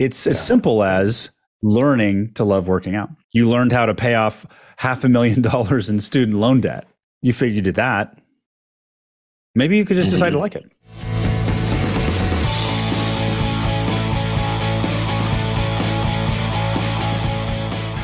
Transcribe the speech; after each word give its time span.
It's 0.00 0.26
as 0.26 0.42
simple 0.42 0.82
as 0.82 1.28
learning 1.62 2.32
to 2.32 2.42
love 2.42 2.66
working 2.66 2.94
out. 2.94 3.10
You 3.32 3.46
learned 3.50 3.70
how 3.70 3.84
to 3.84 3.94
pay 3.94 4.14
off 4.14 4.46
half 4.78 5.04
a 5.04 5.10
million 5.10 5.42
dollars 5.52 5.90
in 5.90 6.00
student 6.00 6.38
loan 6.38 6.62
debt. 6.62 6.86
You 7.20 7.34
figured 7.34 7.56
you 7.56 7.60
did 7.60 7.74
that. 7.74 8.18
Maybe 9.54 9.76
you 9.76 9.84
could 9.84 9.96
just 9.98 10.10
decide 10.10 10.30
to 10.30 10.38
Mhm. 10.38 10.40
like 10.40 10.56
it. 10.56 10.72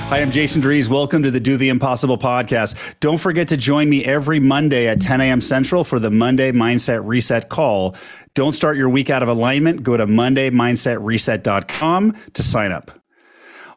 Hi, 0.09 0.21
I'm 0.21 0.31
Jason 0.31 0.63
Drees. 0.63 0.89
Welcome 0.89 1.25
to 1.25 1.33
the 1.33 1.41
Do 1.41 1.57
the 1.57 1.69
Impossible 1.69 2.17
podcast. 2.17 2.77
Don't 3.01 3.19
forget 3.19 3.49
to 3.49 3.57
join 3.57 3.89
me 3.91 4.05
every 4.05 4.39
Monday 4.39 4.87
at 4.87 5.01
10 5.01 5.21
a.m. 5.21 5.41
Central 5.41 5.83
for 5.83 5.99
the 5.99 6.11
Monday 6.13 6.53
Mindset 6.53 7.01
Reset 7.05 7.49
call. 7.49 7.97
Don't 8.37 8.53
start 8.53 8.77
your 8.77 8.89
week 8.91 9.09
out 9.09 9.23
of 9.23 9.31
alignment. 9.31 9.83
Go 9.83 9.97
to 9.97 10.07
MondayMindsetReset.com 10.07 12.17
to 12.35 12.43
sign 12.43 12.71
up. 12.71 12.91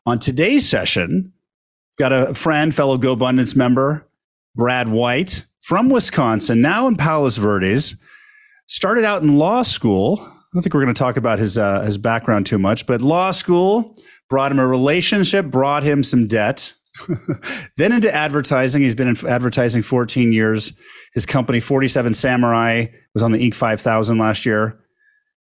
On 0.05 0.19
today's 0.19 0.67
session, 0.67 1.31
got 1.97 2.11
a 2.11 2.33
friend, 2.33 2.75
fellow 2.75 2.97
GoBundance 2.97 3.55
member, 3.55 4.05
Brad 4.55 4.89
White 4.89 5.45
from 5.61 5.87
Wisconsin, 5.87 6.59
now 6.59 6.87
in 6.87 6.97
Palos 6.97 7.37
Verdes. 7.37 7.95
Started 8.67 9.05
out 9.05 9.21
in 9.21 9.37
law 9.37 9.63
school. 9.63 10.19
I 10.19 10.25
don't 10.53 10.61
think 10.61 10.73
we're 10.73 10.83
going 10.83 10.93
to 10.93 10.99
talk 10.99 11.15
about 11.15 11.39
his 11.39 11.57
uh, 11.57 11.83
his 11.83 11.97
background 11.97 12.45
too 12.45 12.59
much, 12.59 12.85
but 12.85 13.01
law 13.01 13.31
school 13.31 13.95
brought 14.29 14.51
him 14.51 14.59
a 14.59 14.67
relationship, 14.67 15.45
brought 15.45 15.83
him 15.83 16.03
some 16.03 16.27
debt. 16.27 16.73
then 17.77 17.91
into 17.91 18.13
advertising. 18.13 18.81
He's 18.81 18.95
been 18.95 19.07
in 19.07 19.27
advertising 19.27 19.81
14 19.81 20.31
years. 20.31 20.73
His 21.13 21.25
company, 21.25 21.59
47 21.59 22.13
Samurai, 22.13 22.85
was 23.13 23.23
on 23.23 23.31
the 23.31 23.39
Inc. 23.39 23.55
5000 23.55 24.17
last 24.17 24.45
year. 24.45 24.79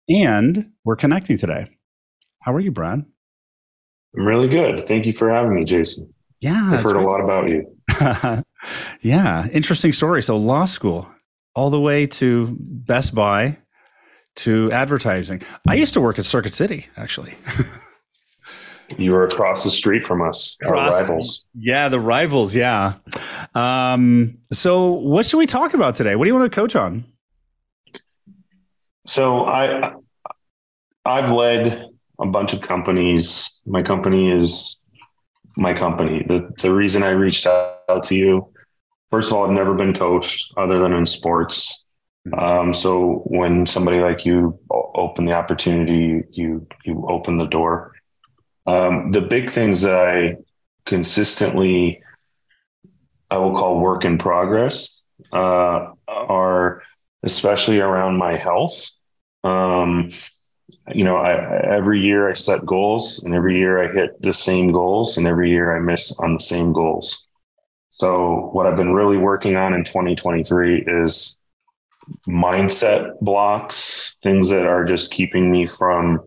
And 0.10 0.72
we're 0.86 0.96
connecting 0.96 1.38
today. 1.38 1.68
How 2.42 2.54
are 2.54 2.60
you, 2.60 2.72
Brad? 2.72 3.04
I'm 4.18 4.26
really 4.26 4.48
good. 4.48 4.88
Thank 4.88 5.06
you 5.06 5.14
for 5.14 5.30
having 5.30 5.54
me, 5.54 5.66
Jason. 5.66 6.12
Yeah. 6.42 6.72
I've 6.72 6.82
heard 6.82 6.96
a 6.96 7.02
lot 7.02 7.22
about 7.22 7.50
you. 7.50 7.66
yeah, 9.02 9.48
interesting 9.52 9.92
story. 9.92 10.24
So, 10.24 10.38
law 10.38 10.66
school, 10.66 11.08
all 11.54 11.70
the 11.70 11.80
way 11.80 12.08
to 12.08 12.56
Best 12.60 13.14
Buy 13.14 13.58
to 14.38 14.72
advertising. 14.72 15.42
I 15.68 15.76
used 15.76 15.94
to 15.96 16.02
work 16.02 16.18
at 16.18 16.26
Circuit 16.26 16.54
City, 16.54 16.88
actually. 16.96 17.34
You 18.98 19.12
were 19.12 19.24
across 19.24 19.64
the 19.64 19.72
street 19.72 20.06
from 20.06 20.22
us, 20.22 20.58
Across- 20.62 20.94
our 20.94 21.02
rivals. 21.02 21.46
Yeah, 21.58 21.90
the 21.90 22.00
rivals. 22.00 22.56
Yeah. 22.56 22.96
Um, 23.56 24.34
so, 24.52 24.94
what 24.94 25.26
should 25.26 25.38
we 25.38 25.46
talk 25.46 25.74
about 25.74 25.96
today? 25.96 26.16
What 26.16 26.26
do 26.26 26.30
you 26.30 26.38
want 26.38 26.52
to 26.52 26.56
coach 26.56 26.76
on? 26.76 27.06
So 29.06 29.46
I 29.46 29.94
I've 31.06 31.32
led 31.32 31.88
a 32.20 32.28
bunch 32.28 32.54
of 32.54 32.62
companies. 32.62 33.62
My 33.66 33.82
company 33.82 34.32
is 34.32 34.80
my 35.58 35.74
company. 35.74 36.24
The 36.28 36.50
the 36.62 36.74
reason 36.74 37.02
I 37.04 37.10
reached 37.10 37.48
out 37.48 38.04
to 38.04 38.16
you, 38.16 38.52
first 39.10 39.32
of 39.32 39.38
all, 39.38 39.46
I've 39.46 39.52
never 39.52 39.74
been 39.74 39.94
coached 39.94 40.54
other 40.58 40.80
than 40.80 40.94
in 40.94 41.08
sports. 41.08 41.86
Um, 42.38 42.74
so 42.74 43.24
when 43.26 43.66
somebody 43.66 44.00
like 44.00 44.26
you 44.26 44.60
open 44.70 45.26
the 45.26 45.34
opportunity, 45.34 46.24
you 46.32 46.68
you 46.86 47.06
open 47.10 47.38
the 47.40 47.48
door. 47.48 47.94
Um, 48.66 49.12
the 49.12 49.22
big 49.22 49.50
things 49.50 49.82
that 49.82 49.96
I 49.96 50.38
consistently 50.86 52.02
I 53.32 53.38
will 53.38 53.56
call 53.56 53.80
work 53.80 54.06
in 54.06 54.18
progress 54.18 55.06
uh, 55.32 55.92
are 56.08 56.82
especially 57.24 57.80
around 57.80 58.18
my 58.18 58.36
health. 58.36 58.90
Um, 59.44 60.12
you 60.94 61.04
know, 61.04 61.18
I, 61.18 61.76
every 61.76 62.02
year 62.02 62.30
I 62.30 62.34
set 62.34 62.66
goals, 62.66 63.24
and 63.24 63.34
every 63.34 63.58
year 63.58 63.84
I 63.84 63.94
hit 63.94 64.22
the 64.22 64.34
same 64.34 64.72
goals, 64.72 65.18
and 65.18 65.28
every 65.28 65.50
year 65.50 65.76
I 65.76 65.80
miss 65.80 66.18
on 66.20 66.34
the 66.34 66.40
same 66.40 66.74
goals. 66.74 67.28
So, 67.92 68.50
what 68.54 68.66
I've 68.66 68.78
been 68.78 68.94
really 68.94 69.18
working 69.18 69.56
on 69.56 69.74
in 69.74 69.84
2023 69.84 70.86
is 70.88 71.40
mindset 72.28 73.20
blocks, 73.20 74.16
things 74.24 74.50
that 74.50 74.66
are 74.66 74.86
just 74.86 75.12
keeping 75.12 75.52
me 75.52 75.68
from 75.68 76.22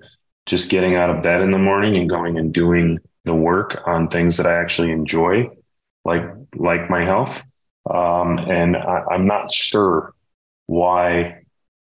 just 0.47 0.71
getting 0.71 0.97
out 0.97 1.11
of 1.11 1.23
bed 1.23 1.41
in 1.41 1.51
the 1.51 1.59
morning 1.59 1.97
and 1.97 2.09
going 2.09 2.39
and 2.39 2.53
doing 2.53 2.99
the 3.25 3.35
work 3.35 3.81
on 3.87 4.09
things 4.09 4.37
that 4.37 4.47
I 4.47 4.61
actually 4.61 4.91
enjoy, 4.91 5.49
like 6.05 6.23
like 6.57 6.91
my 6.91 7.05
health. 7.05 7.45
Um, 7.89 8.39
and 8.39 8.77
I, 8.77 9.05
I'm 9.11 9.27
not 9.27 9.53
sure 9.53 10.15
why 10.67 11.43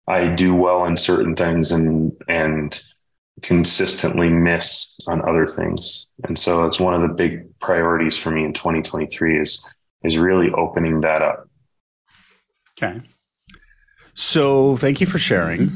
I 0.06 0.28
do 0.28 0.54
well 0.54 0.84
in 0.84 0.96
certain 0.96 1.34
things 1.34 1.72
and 1.72 2.12
and 2.28 2.82
consistently 3.42 4.28
miss 4.28 4.98
on 5.06 5.26
other 5.28 5.46
things. 5.46 6.06
And 6.24 6.38
so 6.38 6.64
it's 6.66 6.78
one 6.78 6.94
of 6.94 7.02
the 7.02 7.14
big 7.14 7.58
priorities 7.58 8.18
for 8.18 8.30
me 8.30 8.44
in 8.44 8.52
2023 8.52 9.40
is 9.40 9.74
is 10.04 10.18
really 10.18 10.50
opening 10.50 11.00
that 11.00 11.22
up. 11.22 11.48
Okay. 12.76 13.00
So, 14.14 14.76
thank 14.76 15.00
you 15.00 15.06
for 15.06 15.18
sharing. 15.18 15.70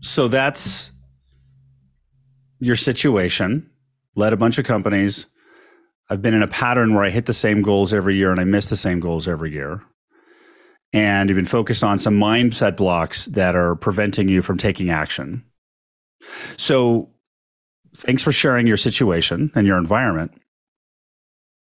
So, 0.00 0.28
that's 0.28 0.92
your 2.60 2.76
situation. 2.76 3.70
Led 4.14 4.32
a 4.32 4.36
bunch 4.36 4.58
of 4.58 4.64
companies. 4.64 5.26
I've 6.10 6.22
been 6.22 6.34
in 6.34 6.42
a 6.42 6.48
pattern 6.48 6.94
where 6.94 7.04
I 7.04 7.10
hit 7.10 7.26
the 7.26 7.32
same 7.32 7.62
goals 7.62 7.92
every 7.92 8.16
year 8.16 8.30
and 8.30 8.40
I 8.40 8.44
miss 8.44 8.68
the 8.68 8.76
same 8.76 9.00
goals 9.00 9.28
every 9.28 9.52
year. 9.52 9.82
And 10.92 11.28
you've 11.28 11.36
been 11.36 11.44
focused 11.44 11.84
on 11.84 11.98
some 11.98 12.18
mindset 12.18 12.76
blocks 12.76 13.26
that 13.26 13.54
are 13.54 13.76
preventing 13.76 14.28
you 14.28 14.40
from 14.40 14.56
taking 14.56 14.88
action. 14.88 15.44
So, 16.56 17.10
thanks 17.94 18.22
for 18.22 18.32
sharing 18.32 18.66
your 18.66 18.78
situation 18.78 19.52
and 19.54 19.66
your 19.66 19.76
environment. 19.76 20.32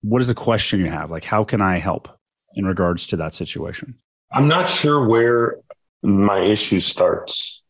What 0.01 0.23
is 0.23 0.29
the 0.29 0.35
question 0.35 0.81
you 0.81 0.87
have? 0.87 1.11
Like, 1.11 1.25
how 1.25 1.45
can 1.45 1.61
I 1.61 1.77
help 1.77 2.09
in 2.55 2.65
regards 2.65 3.07
to 3.09 3.17
that 3.17 3.35
situation? 3.35 3.99
I'm 4.33 4.49
not 4.49 4.69
sure 4.69 5.07
where 5.07 5.59
my 6.03 6.41
issue 6.41 6.81
starts. 6.81 7.62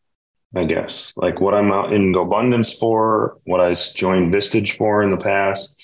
I 0.55 0.65
guess 0.65 1.13
like 1.17 1.41
what 1.41 1.55
I'm 1.55 1.73
out 1.73 1.93
in 1.93 2.15
abundance 2.15 2.73
for, 2.75 3.39
what 3.45 3.61
I 3.61 3.75
joined 3.75 4.33
Vistage 4.33 4.77
for 4.77 5.03
in 5.03 5.11
the 5.11 5.17
past. 5.17 5.83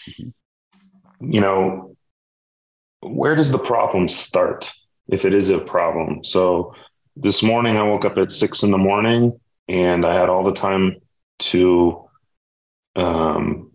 You 1.21 1.41
know, 1.41 1.97
where 3.01 3.35
does 3.35 3.51
the 3.51 3.59
problem 3.59 4.09
start 4.09 4.73
if 5.09 5.25
it 5.25 5.33
is 5.33 5.51
a 5.51 5.59
problem? 5.59 6.23
So 6.25 6.75
this 7.17 7.43
morning 7.43 7.77
I 7.77 7.83
woke 7.83 8.05
up 8.05 8.19
at 8.19 8.31
six 8.31 8.63
in 8.63 8.71
the 8.71 8.79
morning 8.79 9.41
and 9.69 10.05
I 10.05 10.15
had 10.15 10.29
all 10.29 10.45
the 10.45 10.53
time 10.53 10.97
to, 11.41 12.09
um, 12.95 13.73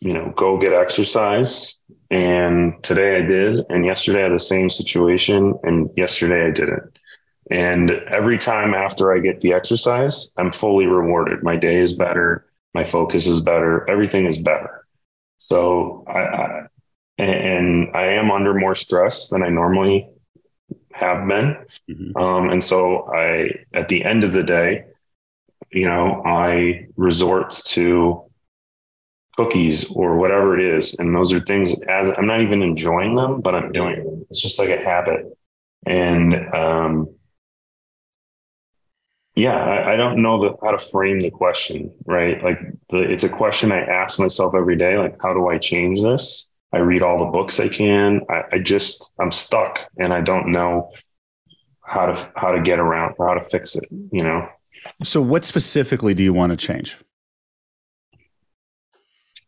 you 0.00 0.12
know, 0.12 0.32
go 0.36 0.58
get 0.58 0.72
exercise. 0.72 1.80
And 2.10 2.82
today 2.82 3.16
I 3.16 3.22
did. 3.22 3.64
And 3.68 3.84
yesterday 3.84 4.20
I 4.20 4.24
had 4.24 4.32
the 4.32 4.40
same 4.40 4.70
situation. 4.70 5.58
And 5.62 5.90
yesterday 5.96 6.46
I 6.46 6.50
didn't. 6.50 6.97
And 7.50 7.90
every 7.90 8.38
time 8.38 8.74
after 8.74 9.12
I 9.12 9.20
get 9.20 9.40
the 9.40 9.52
exercise, 9.52 10.34
I'm 10.36 10.52
fully 10.52 10.86
rewarded. 10.86 11.42
My 11.42 11.56
day 11.56 11.78
is 11.80 11.94
better. 11.94 12.46
My 12.74 12.84
focus 12.84 13.26
is 13.26 13.40
better. 13.40 13.88
Everything 13.88 14.26
is 14.26 14.38
better. 14.38 14.86
So 15.38 16.04
I, 16.06 16.18
I 16.18 16.66
and 17.18 17.96
I 17.96 18.06
am 18.12 18.30
under 18.30 18.54
more 18.54 18.74
stress 18.74 19.28
than 19.28 19.42
I 19.42 19.48
normally 19.48 20.08
have 20.92 21.26
been. 21.26 21.56
Mhm. 21.90 22.16
Um, 22.16 22.50
and 22.50 22.62
so 22.62 23.12
I, 23.12 23.64
at 23.74 23.88
the 23.88 24.04
end 24.04 24.24
of 24.24 24.32
the 24.32 24.42
day, 24.42 24.84
you 25.70 25.86
know, 25.86 26.22
I 26.24 26.86
resort 26.96 27.50
to 27.66 28.22
cookies 29.36 29.90
or 29.92 30.16
whatever 30.16 30.58
it 30.58 30.76
is. 30.76 30.98
And 30.98 31.14
those 31.14 31.32
are 31.32 31.40
things 31.40 31.80
as 31.84 32.10
I'm 32.16 32.26
not 32.26 32.40
even 32.40 32.62
enjoying 32.62 33.14
them, 33.14 33.40
but 33.40 33.54
I'm 33.54 33.72
doing 33.72 34.04
them. 34.04 34.26
It's 34.30 34.42
just 34.42 34.58
like 34.58 34.70
a 34.70 34.82
habit. 34.82 35.26
And, 35.86 36.34
um, 36.54 37.08
yeah, 39.38 39.54
I, 39.54 39.92
I 39.92 39.96
don't 39.96 40.20
know 40.20 40.40
the, 40.40 40.56
how 40.62 40.72
to 40.72 40.78
frame 40.78 41.20
the 41.20 41.30
question, 41.30 41.94
right? 42.06 42.42
Like 42.42 42.58
the, 42.90 42.98
it's 42.98 43.22
a 43.22 43.28
question 43.28 43.70
I 43.70 43.78
ask 43.78 44.18
myself 44.18 44.52
every 44.56 44.76
day. 44.76 44.98
Like, 44.98 45.16
how 45.22 45.32
do 45.32 45.46
I 45.48 45.58
change 45.58 46.02
this? 46.02 46.48
I 46.72 46.78
read 46.78 47.02
all 47.02 47.20
the 47.20 47.30
books 47.30 47.60
I 47.60 47.68
can. 47.68 48.22
I, 48.28 48.42
I 48.56 48.58
just, 48.58 49.14
I'm 49.20 49.30
stuck 49.30 49.88
and 49.96 50.12
I 50.12 50.22
don't 50.22 50.48
know 50.48 50.90
how 51.82 52.06
to, 52.06 52.32
how 52.34 52.50
to 52.50 52.60
get 52.60 52.80
around 52.80 53.14
or 53.18 53.28
how 53.28 53.34
to 53.34 53.48
fix 53.48 53.76
it, 53.76 53.84
you 54.10 54.24
know? 54.24 54.48
So, 55.04 55.20
what 55.20 55.44
specifically 55.44 56.14
do 56.14 56.24
you 56.24 56.32
want 56.32 56.50
to 56.50 56.56
change? 56.56 56.96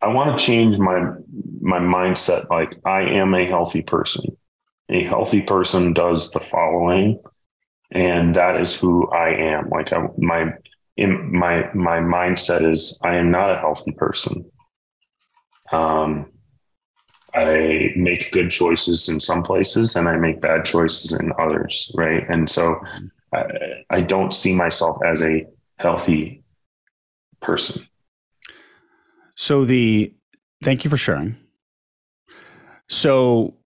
I 0.03 0.09
want 0.09 0.37
to 0.37 0.43
change 0.43 0.79
my 0.79 1.13
my 1.61 1.79
mindset. 1.79 2.49
Like 2.49 2.75
I 2.87 3.03
am 3.03 3.35
a 3.35 3.47
healthy 3.47 3.83
person. 3.83 4.25
A 4.89 5.05
healthy 5.05 5.43
person 5.43 5.93
does 5.93 6.31
the 6.31 6.41
following, 6.41 7.21
and 7.91 8.35
that 8.35 8.61
is 8.61 8.75
who 8.75 9.09
I 9.11 9.31
am. 9.31 9.69
Like 9.69 9.93
I, 9.93 10.07
my 10.19 10.53
in 10.97 11.37
my 11.37 11.73
my 11.75 11.99
mindset 11.99 12.71
is 12.71 12.99
I 13.03 13.17
am 13.17 13.31
not 13.31 13.51
a 13.51 13.59
healthy 13.59 13.93
person. 13.93 14.51
Um, 15.73 16.33
I 17.35 17.93
make 17.97 18.33
good 18.33 18.51
choices 18.51 19.09
in 19.09 19.21
some 19.21 19.43
places, 19.43 19.97
and 19.97 20.09
I 20.09 20.17
make 20.17 20.41
bad 20.41 20.65
choices 20.65 21.13
in 21.13 21.33
others. 21.39 21.93
Right, 21.95 22.29
and 22.29 22.49
so 22.49 22.81
I, 23.33 23.45
I 23.91 24.01
don't 24.01 24.33
see 24.35 24.55
myself 24.55 24.99
as 25.05 25.23
a 25.23 25.47
healthy 25.79 26.43
person. 27.41 27.87
So 29.37 29.65
the 29.65 30.15
thank 30.63 30.85
you 30.85 30.91
for 30.91 30.97
sharing. 30.97 31.37
So 32.89 33.57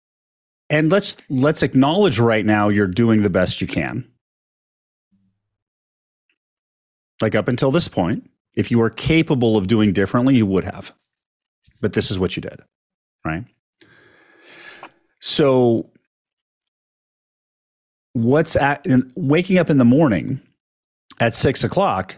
and 0.70 0.90
let's 0.90 1.28
let's 1.30 1.62
acknowledge 1.62 2.18
right 2.18 2.44
now 2.44 2.68
you're 2.68 2.86
doing 2.86 3.22
the 3.22 3.30
best 3.30 3.60
you 3.60 3.66
can. 3.66 4.08
Like 7.24 7.34
up 7.34 7.48
until 7.48 7.70
this 7.70 7.88
point, 7.88 8.30
if 8.54 8.70
you 8.70 8.78
were 8.78 8.90
capable 8.90 9.56
of 9.56 9.66
doing 9.66 9.94
differently, 9.94 10.36
you 10.36 10.44
would 10.44 10.64
have. 10.64 10.92
But 11.80 11.94
this 11.94 12.10
is 12.10 12.18
what 12.18 12.36
you 12.36 12.42
did, 12.42 12.60
right? 13.24 13.46
So 15.22 15.90
what's 18.12 18.56
at 18.56 18.84
in, 18.86 19.10
waking 19.16 19.56
up 19.56 19.70
in 19.70 19.78
the 19.78 19.86
morning 19.86 20.42
at 21.18 21.34
six 21.34 21.64
o'clock 21.64 22.16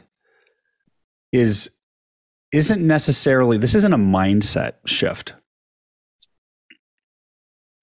is 1.31 1.71
isn't 2.51 2.85
necessarily 2.85 3.59
this 3.59 3.77
isn't 3.77 3.93
a 3.93 3.99
mindset 3.99 4.73
shift 4.87 5.35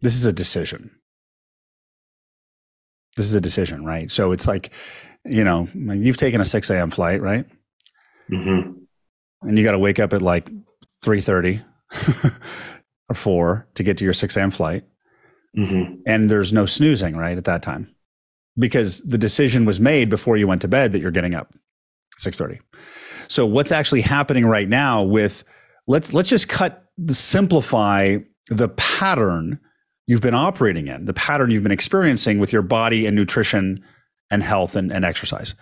this 0.01 0.15
is 0.15 0.25
a 0.25 0.33
decision 0.33 0.91
this 3.15 3.25
is 3.25 3.33
a 3.33 3.41
decision 3.41 3.85
right 3.85 4.11
so 4.11 4.33
it's 4.33 4.45
like 4.45 4.73
you 5.25 5.43
know 5.43 5.67
you've 5.75 6.17
taken 6.17 6.41
a 6.41 6.45
6 6.45 6.69
a.m 6.69 6.91
flight 6.91 7.21
right 7.21 7.45
Mm-hmm. 8.31 9.47
and 9.47 9.57
you 9.57 9.63
got 9.65 9.73
to 9.73 9.79
wake 9.79 9.99
up 9.99 10.13
at 10.13 10.21
like 10.21 10.49
3.30 11.05 11.61
or 13.09 13.15
4 13.15 13.67
to 13.75 13.83
get 13.83 13.97
to 13.97 14.03
your 14.05 14.13
6 14.13 14.35
a.m 14.37 14.51
flight 14.51 14.83
Mm-hmm. 15.57 16.01
and 16.07 16.31
there's 16.31 16.51
no 16.51 16.65
snoozing 16.65 17.15
right 17.15 17.37
at 17.37 17.45
that 17.45 17.61
time 17.61 17.93
because 18.57 19.01
the 19.01 19.19
decision 19.19 19.65
was 19.65 19.79
made 19.79 20.09
before 20.09 20.35
you 20.35 20.47
went 20.47 20.61
to 20.61 20.67
bed 20.67 20.91
that 20.93 20.99
you're 20.99 21.11
getting 21.11 21.35
up 21.35 21.53
6.30 22.19 22.59
so 23.27 23.45
what's 23.45 23.71
actually 23.71 24.01
happening 24.01 24.45
right 24.47 24.67
now 24.67 25.03
with 25.03 25.43
let's 25.85 26.11
let's 26.11 26.29
just 26.29 26.49
cut 26.49 26.85
simplify 27.07 28.17
the 28.49 28.69
pattern 28.69 29.59
you've 30.07 30.21
been 30.21 30.33
operating 30.33 30.87
in 30.87 31.05
the 31.05 31.13
pattern 31.13 31.51
you've 31.51 31.61
been 31.63 31.71
experiencing 31.71 32.39
with 32.39 32.51
your 32.51 32.61
body 32.63 33.05
and 33.05 33.15
nutrition 33.15 33.83
and 34.31 34.43
health 34.43 34.75
and, 34.75 34.91
and 34.91 35.05
exercise 35.05 35.55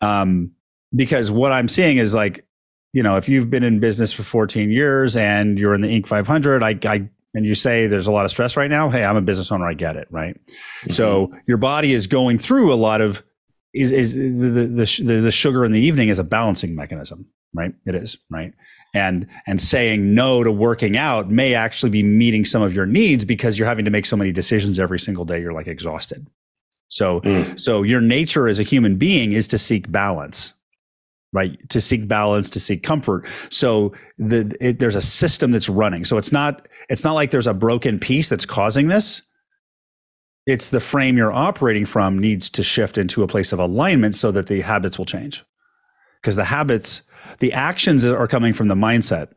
um, 0.00 0.52
because 0.94 1.30
what 1.30 1.52
i'm 1.52 1.68
seeing 1.68 1.98
is 1.98 2.14
like 2.14 2.46
you 2.92 3.02
know 3.02 3.16
if 3.16 3.28
you've 3.28 3.50
been 3.50 3.64
in 3.64 3.80
business 3.80 4.12
for 4.12 4.22
14 4.22 4.70
years 4.70 5.16
and 5.16 5.58
you're 5.58 5.74
in 5.74 5.80
the 5.80 5.88
inc 5.88 6.06
500 6.06 6.62
i, 6.62 6.78
I 6.84 7.08
and 7.34 7.44
you 7.44 7.54
say 7.54 7.88
there's 7.88 8.06
a 8.06 8.12
lot 8.12 8.24
of 8.24 8.30
stress 8.30 8.56
right 8.56 8.70
now, 8.70 8.88
hey, 8.88 9.04
I'm 9.04 9.16
a 9.16 9.22
business 9.22 9.50
owner, 9.50 9.66
I 9.66 9.74
get 9.74 9.96
it, 9.96 10.06
right? 10.10 10.34
Mm-hmm. 10.34 10.92
So 10.92 11.32
your 11.46 11.58
body 11.58 11.92
is 11.92 12.06
going 12.06 12.38
through 12.38 12.72
a 12.72 12.76
lot 12.76 13.00
of 13.00 13.24
is 13.74 13.90
is 13.90 14.14
the, 14.14 14.50
the 14.50 15.04
the 15.04 15.20
the 15.20 15.32
sugar 15.32 15.64
in 15.64 15.72
the 15.72 15.80
evening 15.80 16.08
is 16.08 16.20
a 16.20 16.24
balancing 16.24 16.76
mechanism, 16.76 17.28
right? 17.54 17.74
It 17.86 17.96
is, 17.96 18.16
right? 18.30 18.52
And 18.94 19.26
and 19.48 19.60
saying 19.60 20.14
no 20.14 20.44
to 20.44 20.52
working 20.52 20.96
out 20.96 21.28
may 21.28 21.54
actually 21.54 21.90
be 21.90 22.04
meeting 22.04 22.44
some 22.44 22.62
of 22.62 22.72
your 22.72 22.86
needs 22.86 23.24
because 23.24 23.58
you're 23.58 23.66
having 23.66 23.84
to 23.84 23.90
make 23.90 24.06
so 24.06 24.16
many 24.16 24.30
decisions 24.30 24.78
every 24.78 25.00
single 25.00 25.24
day. 25.24 25.40
You're 25.40 25.52
like 25.52 25.66
exhausted. 25.66 26.28
So 26.88 27.20
mm. 27.20 27.58
so 27.58 27.82
your 27.82 28.00
nature 28.00 28.48
as 28.48 28.58
a 28.58 28.62
human 28.62 28.96
being 28.96 29.32
is 29.32 29.48
to 29.48 29.58
seek 29.58 29.90
balance, 29.90 30.54
right? 31.32 31.58
To 31.70 31.80
seek 31.80 32.06
balance 32.06 32.50
to 32.50 32.60
seek 32.60 32.82
comfort. 32.82 33.26
So 33.50 33.92
the 34.18 34.56
it, 34.60 34.78
there's 34.78 34.94
a 34.94 35.02
system 35.02 35.50
that's 35.50 35.68
running. 35.68 36.04
So 36.04 36.16
it's 36.18 36.32
not 36.32 36.68
it's 36.88 37.04
not 37.04 37.14
like 37.14 37.30
there's 37.30 37.46
a 37.46 37.54
broken 37.54 37.98
piece 37.98 38.28
that's 38.28 38.46
causing 38.46 38.88
this. 38.88 39.22
It's 40.46 40.70
the 40.70 40.80
frame 40.80 41.16
you're 41.16 41.32
operating 41.32 41.86
from 41.86 42.18
needs 42.18 42.50
to 42.50 42.62
shift 42.62 42.98
into 42.98 43.22
a 43.22 43.26
place 43.26 43.52
of 43.52 43.58
alignment 43.58 44.14
so 44.14 44.30
that 44.30 44.46
the 44.46 44.60
habits 44.60 44.98
will 44.98 45.06
change. 45.06 45.42
Because 46.20 46.36
the 46.36 46.44
habits 46.44 47.02
the 47.38 47.52
actions 47.52 48.04
are 48.04 48.28
coming 48.28 48.52
from 48.52 48.68
the 48.68 48.74
mindset 48.74 49.28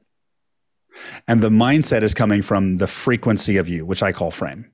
and 1.27 1.41
the 1.41 1.49
mindset 1.49 2.01
is 2.03 2.13
coming 2.13 2.41
from 2.41 2.77
the 2.77 2.87
frequency 2.87 3.57
of 3.57 3.67
you 3.67 3.85
which 3.85 4.03
i 4.03 4.11
call 4.11 4.31
frame 4.31 4.71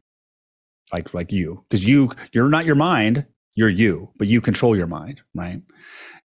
like 0.92 1.14
like 1.14 1.32
you 1.32 1.64
because 1.70 1.86
you 1.86 2.12
you're 2.34 2.50
not 2.50 2.66
your 2.66 2.76
mind 2.76 3.26
you're 3.56 3.70
you 3.70 4.12
but 4.18 4.28
you 4.28 4.42
control 4.42 4.76
your 4.76 4.88
mind 4.88 5.22
right 5.34 5.62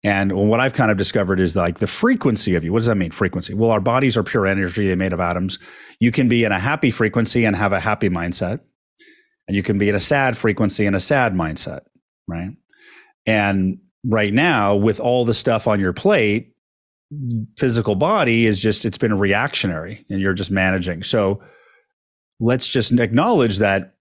and 0.03 0.33
what 0.33 0.59
I've 0.59 0.73
kind 0.73 0.91
of 0.91 0.97
discovered 0.97 1.39
is 1.39 1.55
like 1.55 1.79
the 1.79 1.87
frequency 1.87 2.55
of 2.55 2.63
you. 2.63 2.73
What 2.73 2.79
does 2.79 2.87
that 2.87 2.97
mean? 2.97 3.11
Frequency. 3.11 3.53
Well, 3.53 3.71
our 3.71 3.79
bodies 3.79 4.17
are 4.17 4.23
pure 4.23 4.45
energy. 4.45 4.85
They're 4.85 4.97
made 4.97 5.13
of 5.13 5.21
atoms. 5.21 5.59
You 5.99 6.11
can 6.11 6.27
be 6.27 6.43
in 6.43 6.51
a 6.51 6.59
happy 6.59 6.91
frequency 6.91 7.45
and 7.45 7.55
have 7.55 7.71
a 7.71 7.79
happy 7.79 8.09
mindset. 8.09 8.59
And 9.47 9.55
you 9.55 9.63
can 9.63 9.77
be 9.77 9.87
in 9.87 9.95
a 9.95 10.01
sad 10.01 10.35
frequency 10.35 10.85
and 10.85 10.95
a 10.95 10.99
sad 10.99 11.33
mindset. 11.33 11.81
Right. 12.27 12.51
And 13.25 13.79
right 14.03 14.33
now, 14.33 14.75
with 14.75 14.99
all 14.99 15.23
the 15.23 15.33
stuff 15.33 15.67
on 15.67 15.79
your 15.79 15.93
plate, 15.93 16.53
physical 17.57 17.95
body 17.95 18.45
is 18.45 18.59
just, 18.59 18.85
it's 18.85 18.97
been 18.97 19.17
reactionary 19.17 20.05
and 20.09 20.19
you're 20.19 20.33
just 20.33 20.51
managing. 20.51 21.03
So 21.03 21.41
let's 22.41 22.67
just 22.67 22.91
acknowledge 22.91 23.59
that 23.59 23.92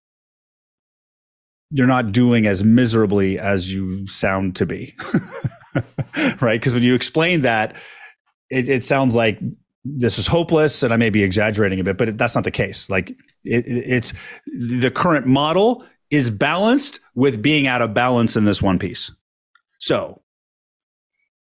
you're 1.72 1.86
not 1.86 2.12
doing 2.12 2.46
as 2.46 2.62
miserably 2.62 3.38
as 3.38 3.72
you 3.72 4.06
sound 4.06 4.54
to 4.56 4.66
be. 4.66 4.94
right? 6.40 6.60
Because 6.60 6.74
when 6.74 6.82
you 6.82 6.94
explain 6.94 7.40
that, 7.42 7.74
it, 8.50 8.68
it, 8.68 8.84
sounds 8.84 9.14
like 9.14 9.40
this 9.84 10.18
is 10.18 10.26
hopeless, 10.26 10.82
and 10.82 10.92
I 10.92 10.96
may 10.98 11.08
be 11.08 11.22
exaggerating 11.22 11.80
a 11.80 11.84
bit, 11.84 11.96
but 11.96 12.10
it, 12.10 12.18
that's 12.18 12.34
not 12.34 12.44
the 12.44 12.50
case. 12.50 12.90
Like 12.90 13.10
it, 13.44 13.64
it's 13.66 14.12
the 14.46 14.90
current 14.90 15.26
model 15.26 15.84
is 16.10 16.28
balanced 16.28 17.00
with 17.14 17.40
being 17.40 17.66
out 17.66 17.80
of 17.80 17.94
balance 17.94 18.36
in 18.36 18.44
this 18.44 18.60
one 18.60 18.78
piece. 18.78 19.10
So 19.78 20.20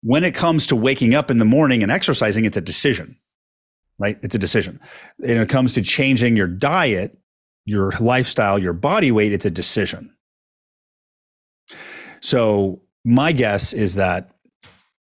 when 0.02 0.24
it 0.24 0.34
comes 0.34 0.66
to 0.68 0.76
waking 0.78 1.14
up 1.14 1.30
in 1.30 1.40
the 1.40 1.46
morning 1.46 1.84
and 1.84 1.92
exercising, 1.92 2.46
it's 2.46 2.56
a 2.56 2.62
decision, 2.62 3.20
right? 4.00 4.18
It's 4.24 4.34
a 4.34 4.40
decision. 4.40 4.80
And 5.20 5.28
when 5.28 5.42
it 5.42 5.50
comes 5.50 5.74
to 5.74 5.82
changing 5.82 6.38
your 6.38 6.48
diet, 6.48 7.18
your 7.66 7.92
lifestyle, 8.00 8.58
your 8.58 8.74
body 8.74 9.12
weight, 9.12 9.34
it's 9.34 9.46
a 9.46 9.52
decision. 9.52 10.16
So 12.22 12.82
my 13.04 13.32
guess 13.32 13.74
is 13.74 13.96
that 13.96 14.30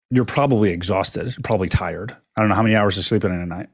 you're 0.09 0.25
probably 0.25 0.71
exhausted, 0.71 1.35
probably 1.43 1.69
tired. 1.69 2.15
I 2.35 2.41
don't 2.41 2.49
know 2.49 2.55
how 2.55 2.63
many 2.63 2.75
hours 2.75 2.97
of 2.97 3.05
sleeping 3.05 3.31
in 3.31 3.39
a 3.39 3.45
night. 3.45 3.69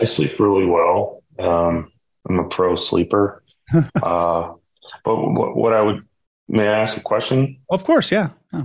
I 0.00 0.04
sleep 0.04 0.38
really 0.38 0.66
well. 0.66 1.22
Um, 1.38 1.90
I'm 2.28 2.38
a 2.38 2.48
pro 2.48 2.76
sleeper. 2.76 3.42
uh, 3.74 4.52
but 5.04 5.16
what, 5.16 5.56
what, 5.56 5.72
I 5.72 5.80
would 5.80 6.02
may 6.48 6.68
I 6.68 6.80
ask 6.80 6.96
a 6.96 7.00
question? 7.00 7.60
Of 7.70 7.84
course, 7.84 8.12
yeah. 8.12 8.30
yeah. 8.52 8.64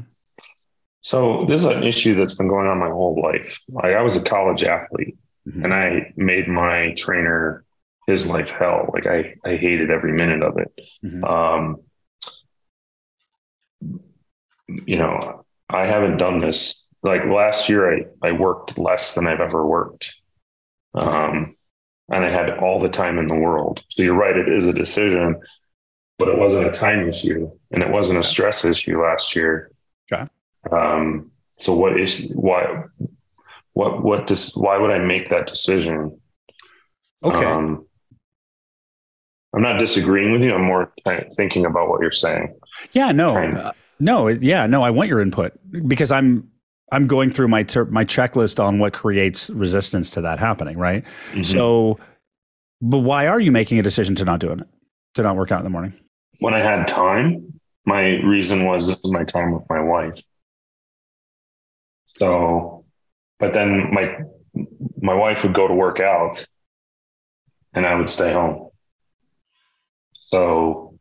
So 1.02 1.46
this 1.48 1.62
is 1.62 1.66
an 1.66 1.84
issue 1.84 2.16
that's 2.16 2.34
been 2.34 2.48
going 2.48 2.68
on 2.68 2.80
my 2.80 2.90
whole 2.90 3.20
life. 3.22 3.60
Like 3.70 3.94
I 3.94 4.02
was 4.02 4.16
a 4.16 4.22
college 4.22 4.64
athlete, 4.64 5.18
mm-hmm. 5.48 5.64
and 5.64 5.74
I 5.74 6.14
made 6.16 6.48
my 6.48 6.94
trainer 6.98 7.64
his 8.08 8.28
life 8.28 8.52
hell. 8.52 8.90
Like 8.94 9.08
I 9.08 9.36
I 9.46 9.56
hated 9.56 9.90
every 9.90 10.14
minute 10.14 10.44
of 10.44 10.58
it. 10.58 10.72
Mm-hmm. 11.04 11.24
Um, 11.24 11.78
you 14.68 14.98
know, 14.98 15.46
I 15.70 15.86
haven't 15.86 16.18
done 16.18 16.40
this. 16.40 16.88
Like 17.04 17.26
last 17.26 17.70
year, 17.70 17.94
I, 17.94 18.28
I 18.28 18.32
worked 18.32 18.78
less 18.78 19.16
than 19.16 19.28
I've 19.28 19.40
ever 19.40 19.66
worked. 19.66 20.16
Um, 20.94 21.56
and 22.10 22.26
I 22.26 22.30
had 22.30 22.58
all 22.60 22.80
the 22.80 22.90
time 22.90 23.20
in 23.20 23.28
the 23.28 23.38
world. 23.38 23.84
So 23.90 24.04
you're 24.04 24.16
right, 24.16 24.36
it 24.36 24.50
is 24.50 24.68
a 24.68 24.74
decision, 24.74 25.40
but 26.18 26.30
it 26.30 26.38
wasn't 26.38 26.68
a 26.68 26.72
time 26.72 27.08
issue 27.08 27.52
and 27.72 27.84
it 27.84 27.90
wasn't 27.90 28.20
a 28.20 28.24
stress 28.24 28.66
issue 28.66 29.02
last 29.02 29.36
year. 29.36 29.72
Okay. 30.12 30.26
Um, 30.72 31.32
so 31.54 31.76
what 31.76 32.00
is 32.00 32.32
why 32.36 32.84
what 33.74 34.04
what 34.04 34.28
does 34.28 34.54
why 34.56 34.78
would 34.78 34.92
I 34.92 35.00
make 35.00 35.30
that 35.30 35.48
decision? 35.48 36.20
Okay. 37.24 37.46
Um, 37.46 37.86
I'm 39.58 39.64
not 39.64 39.80
disagreeing 39.80 40.32
with 40.32 40.44
you. 40.44 40.54
I'm 40.54 40.62
more 40.62 40.94
thinking 41.36 41.66
about 41.66 41.90
what 41.90 42.00
you're 42.00 42.12
saying. 42.12 42.56
Yeah, 42.92 43.12
no. 43.12 43.36
Of. 43.36 43.76
No, 44.00 44.28
yeah, 44.28 44.68
no, 44.68 44.84
I 44.84 44.92
want 44.92 45.10
your 45.10 45.20
input 45.20 45.54
because 45.88 46.12
I'm 46.12 46.52
I'm 46.92 47.08
going 47.08 47.32
through 47.32 47.48
my 47.48 47.64
ter- 47.64 47.86
my 47.86 48.06
checklist 48.06 48.64
on 48.64 48.78
what 48.78 48.94
creates 48.94 49.50
resistance 49.50 50.12
to 50.12 50.22
that 50.22 50.38
happening, 50.38 50.78
right? 50.78 51.04
Mm-hmm. 51.32 51.42
So, 51.42 51.98
but 52.82 53.00
why 53.00 53.26
are 53.26 53.40
you 53.40 53.52
making 53.52 53.80
a 53.80 53.82
decision 53.82 54.14
to 54.16 54.26
not 54.26 54.42
do 54.42 54.52
it, 54.52 54.60
to 55.16 55.24
not 55.24 55.36
work 55.36 55.52
out 55.52 55.58
in 55.58 55.64
the 55.64 55.72
morning? 55.72 56.00
When 56.38 56.54
I 56.54 56.62
had 56.62 56.88
time, 56.88 57.60
my 57.84 58.18
reason 58.18 58.64
was 58.66 58.86
this 58.86 59.02
was 59.02 59.12
my 59.12 59.24
time 59.24 59.54
with 59.54 59.64
my 59.72 59.82
wife. 59.82 60.22
So, 62.20 62.86
but 63.40 63.54
then 63.54 63.92
my 63.92 64.18
my 65.02 65.16
wife 65.16 65.42
would 65.42 65.56
go 65.56 65.68
to 65.68 65.74
work 65.74 66.00
out, 66.00 66.46
and 67.74 67.88
I 67.88 67.96
would 67.96 68.12
stay 68.12 68.34
home. 68.34 68.67
So. 70.30 71.00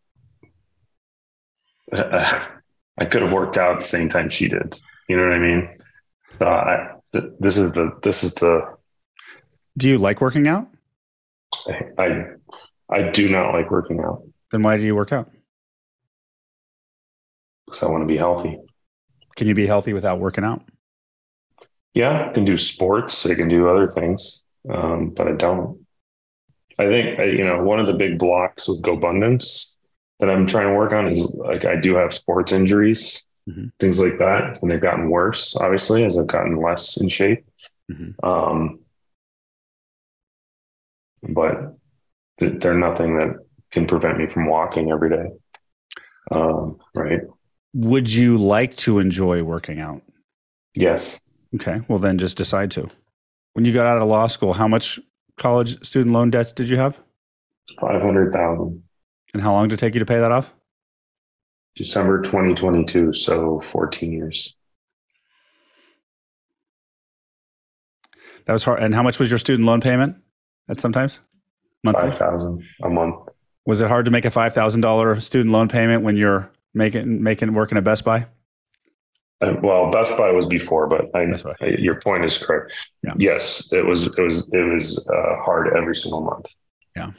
Uh, 1.92 2.46
I 2.98 3.04
could 3.04 3.22
have 3.22 3.32
worked 3.32 3.58
out 3.58 3.80
the 3.80 3.86
same 3.86 4.08
time 4.08 4.30
she 4.30 4.48
did. 4.48 4.78
You 5.08 5.16
know 5.16 5.24
what 5.24 5.32
I 5.34 5.38
mean? 5.38 5.68
So 6.38 6.46
I, 6.46 6.94
this 7.40 7.58
is 7.58 7.72
the 7.72 7.90
this 8.02 8.24
is 8.24 8.34
the. 8.34 8.76
Do 9.76 9.88
you 9.88 9.98
like 9.98 10.20
working 10.20 10.48
out? 10.48 10.68
I, 11.66 11.82
I 11.98 12.24
I 12.90 13.10
do 13.10 13.28
not 13.28 13.52
like 13.52 13.70
working 13.70 14.00
out. 14.00 14.22
Then 14.50 14.62
why 14.62 14.76
do 14.76 14.84
you 14.84 14.94
work 14.94 15.12
out? 15.12 15.28
Because 17.66 17.82
I 17.82 17.90
want 17.90 18.02
to 18.02 18.06
be 18.06 18.16
healthy. 18.16 18.58
Can 19.36 19.48
you 19.48 19.54
be 19.54 19.66
healthy 19.66 19.92
without 19.92 20.18
working 20.18 20.44
out? 20.44 20.62
Yeah, 21.94 22.28
I 22.28 22.32
can 22.32 22.44
do 22.44 22.56
sports. 22.56 23.26
I 23.26 23.34
can 23.34 23.48
do 23.48 23.68
other 23.68 23.90
things, 23.90 24.42
um, 24.70 25.10
but 25.10 25.28
I 25.28 25.32
don't. 25.32 25.85
I 26.78 26.86
think 26.86 27.18
you 27.18 27.44
know 27.44 27.62
one 27.62 27.80
of 27.80 27.86
the 27.86 27.94
big 27.94 28.18
blocks 28.18 28.68
with 28.68 28.82
GoBundance 28.82 29.74
that 30.20 30.30
I'm 30.30 30.46
trying 30.46 30.68
to 30.68 30.74
work 30.74 30.92
on 30.92 31.08
is 31.08 31.34
like 31.34 31.64
I 31.64 31.76
do 31.76 31.94
have 31.96 32.14
sports 32.14 32.52
injuries, 32.52 33.24
mm-hmm. 33.48 33.66
things 33.78 34.00
like 34.00 34.18
that, 34.18 34.58
and 34.62 34.70
they've 34.70 34.80
gotten 34.80 35.10
worse. 35.10 35.56
Obviously, 35.56 36.04
as 36.04 36.18
I've 36.18 36.26
gotten 36.26 36.60
less 36.60 36.96
in 36.96 37.08
shape. 37.08 37.44
Mm-hmm. 37.90 38.26
Um, 38.26 38.80
but 41.22 41.76
they're 42.38 42.74
nothing 42.74 43.18
that 43.18 43.36
can 43.70 43.86
prevent 43.86 44.18
me 44.18 44.26
from 44.26 44.46
walking 44.46 44.90
every 44.90 45.10
day. 45.10 45.26
Um, 46.30 46.78
right. 46.94 47.20
Would 47.74 48.12
you 48.12 48.36
like 48.38 48.76
to 48.78 48.98
enjoy 48.98 49.42
working 49.42 49.80
out? 49.80 50.02
Yes. 50.74 51.20
Okay. 51.54 51.80
Well, 51.88 51.98
then 51.98 52.18
just 52.18 52.36
decide 52.36 52.70
to. 52.72 52.88
When 53.54 53.64
you 53.64 53.72
got 53.72 53.86
out 53.86 54.00
of 54.00 54.08
law 54.08 54.26
school, 54.26 54.52
how 54.52 54.68
much 54.68 54.98
college 55.36 55.84
student 55.84 56.12
loan 56.12 56.30
debts 56.30 56.52
did 56.52 56.68
you 56.68 56.76
have? 56.76 57.00
500,000. 57.80 58.82
And 59.34 59.42
how 59.42 59.52
long 59.52 59.68
did 59.68 59.74
it 59.74 59.80
take 59.80 59.94
you 59.94 60.00
to 60.00 60.06
pay 60.06 60.18
that 60.18 60.32
off? 60.32 60.54
December 61.74 62.22
2022. 62.22 63.12
So 63.14 63.62
14 63.70 64.12
years. 64.12 64.54
That 68.46 68.52
was 68.52 68.64
hard. 68.64 68.82
And 68.82 68.94
how 68.94 69.02
much 69.02 69.18
was 69.18 69.28
your 69.30 69.38
student 69.38 69.66
loan 69.66 69.80
payment 69.80 70.16
at 70.68 70.80
sometimes? 70.80 71.20
Monthly? 71.82 72.10
5000 72.10 72.64
a 72.84 72.88
month. 72.88 73.16
Was 73.66 73.80
it 73.80 73.88
hard 73.88 74.04
to 74.04 74.12
make 74.12 74.24
a 74.24 74.30
$5,000 74.30 75.20
student 75.20 75.52
loan 75.52 75.68
payment 75.68 76.04
when 76.04 76.16
you're 76.16 76.50
making, 76.72 77.22
making, 77.22 77.52
working 77.52 77.76
at 77.76 77.84
Best 77.84 78.04
Buy? 78.04 78.26
Uh, 79.42 79.52
well, 79.62 79.90
Best 79.90 80.16
Buy 80.16 80.30
was 80.32 80.46
before, 80.46 80.86
but 80.86 81.14
I, 81.14 81.24
I, 81.60 81.66
your 81.78 82.00
point 82.00 82.24
is 82.24 82.38
correct. 82.38 82.72
Yeah. 83.02 83.12
Yes, 83.18 83.70
it 83.70 83.84
was. 83.84 84.06
It 84.06 84.18
was. 84.18 84.48
It 84.52 84.74
was 84.74 85.06
uh, 85.08 85.42
hard 85.42 85.76
every 85.76 85.94
single 85.94 86.22
month. 86.22 86.46
Yeah. 86.96 87.12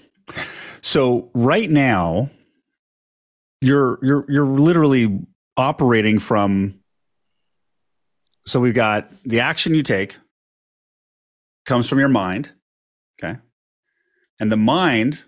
So 0.81 1.29
right 1.35 1.69
now, 1.69 2.31
you're 3.61 3.99
you're 4.01 4.25
you're 4.27 4.47
literally 4.47 5.19
operating 5.57 6.17
from. 6.17 6.79
So 8.47 8.59
we've 8.59 8.73
got 8.73 9.11
the 9.23 9.41
action 9.41 9.75
you 9.75 9.83
take 9.83 10.17
comes 11.65 11.87
from 11.87 11.99
your 11.99 12.09
mind, 12.09 12.51
okay, 13.21 13.39
and 14.39 14.51
the 14.51 14.57
mind 14.57 15.23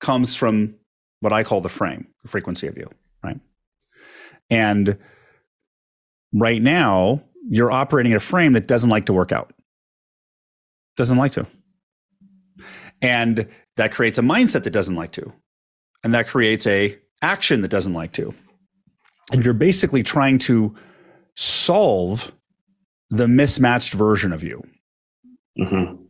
comes 0.00 0.34
from 0.34 0.74
what 1.20 1.32
I 1.32 1.42
call 1.44 1.60
the 1.60 1.68
frame, 1.68 2.08
the 2.22 2.28
frequency 2.28 2.66
of 2.66 2.76
you, 2.76 2.90
right, 3.22 3.38
and 4.50 4.98
right 6.34 6.60
now 6.60 7.22
you're 7.48 7.70
operating 7.70 8.14
a 8.14 8.20
frame 8.20 8.52
that 8.54 8.66
doesn't 8.66 8.90
like 8.90 9.06
to 9.06 9.12
work 9.12 9.32
out. 9.32 9.52
Doesn't 10.96 11.16
like 11.16 11.32
to. 11.32 11.46
And 13.00 13.48
that 13.76 13.92
creates 13.92 14.18
a 14.18 14.22
mindset 14.22 14.64
that 14.64 14.72
doesn't 14.72 14.94
like 14.94 15.12
to. 15.12 15.32
And 16.02 16.14
that 16.14 16.28
creates 16.28 16.66
a 16.66 16.98
action 17.22 17.62
that 17.62 17.68
doesn't 17.68 17.94
like 17.94 18.12
to. 18.12 18.34
And 19.32 19.44
you're 19.44 19.54
basically 19.54 20.02
trying 20.02 20.38
to 20.40 20.74
solve 21.36 22.32
the 23.10 23.28
mismatched 23.28 23.94
version 23.94 24.32
of 24.32 24.42
you. 24.42 24.62
Mm-hmm. 25.56 26.02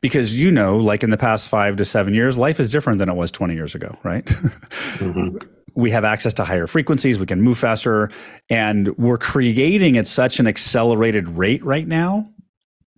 because 0.00 0.38
you 0.38 0.50
know 0.50 0.78
like 0.78 1.02
in 1.02 1.10
the 1.10 1.18
past 1.18 1.50
five 1.50 1.76
to 1.76 1.84
seven 1.84 2.14
years 2.14 2.38
life 2.38 2.58
is 2.58 2.72
different 2.72 2.98
than 2.98 3.10
it 3.10 3.14
was 3.14 3.30
20 3.30 3.52
years 3.52 3.74
ago 3.74 3.94
right? 4.02 4.24
Mm-hmm 4.24 5.36
we 5.78 5.92
have 5.92 6.04
access 6.04 6.34
to 6.34 6.44
higher 6.44 6.66
frequencies, 6.66 7.20
we 7.20 7.26
can 7.26 7.40
move 7.40 7.56
faster, 7.56 8.10
and 8.50 8.88
we're 8.98 9.16
creating 9.16 9.96
at 9.96 10.08
such 10.08 10.40
an 10.40 10.48
accelerated 10.48 11.28
rate 11.28 11.64
right 11.64 11.86
now 11.86 12.28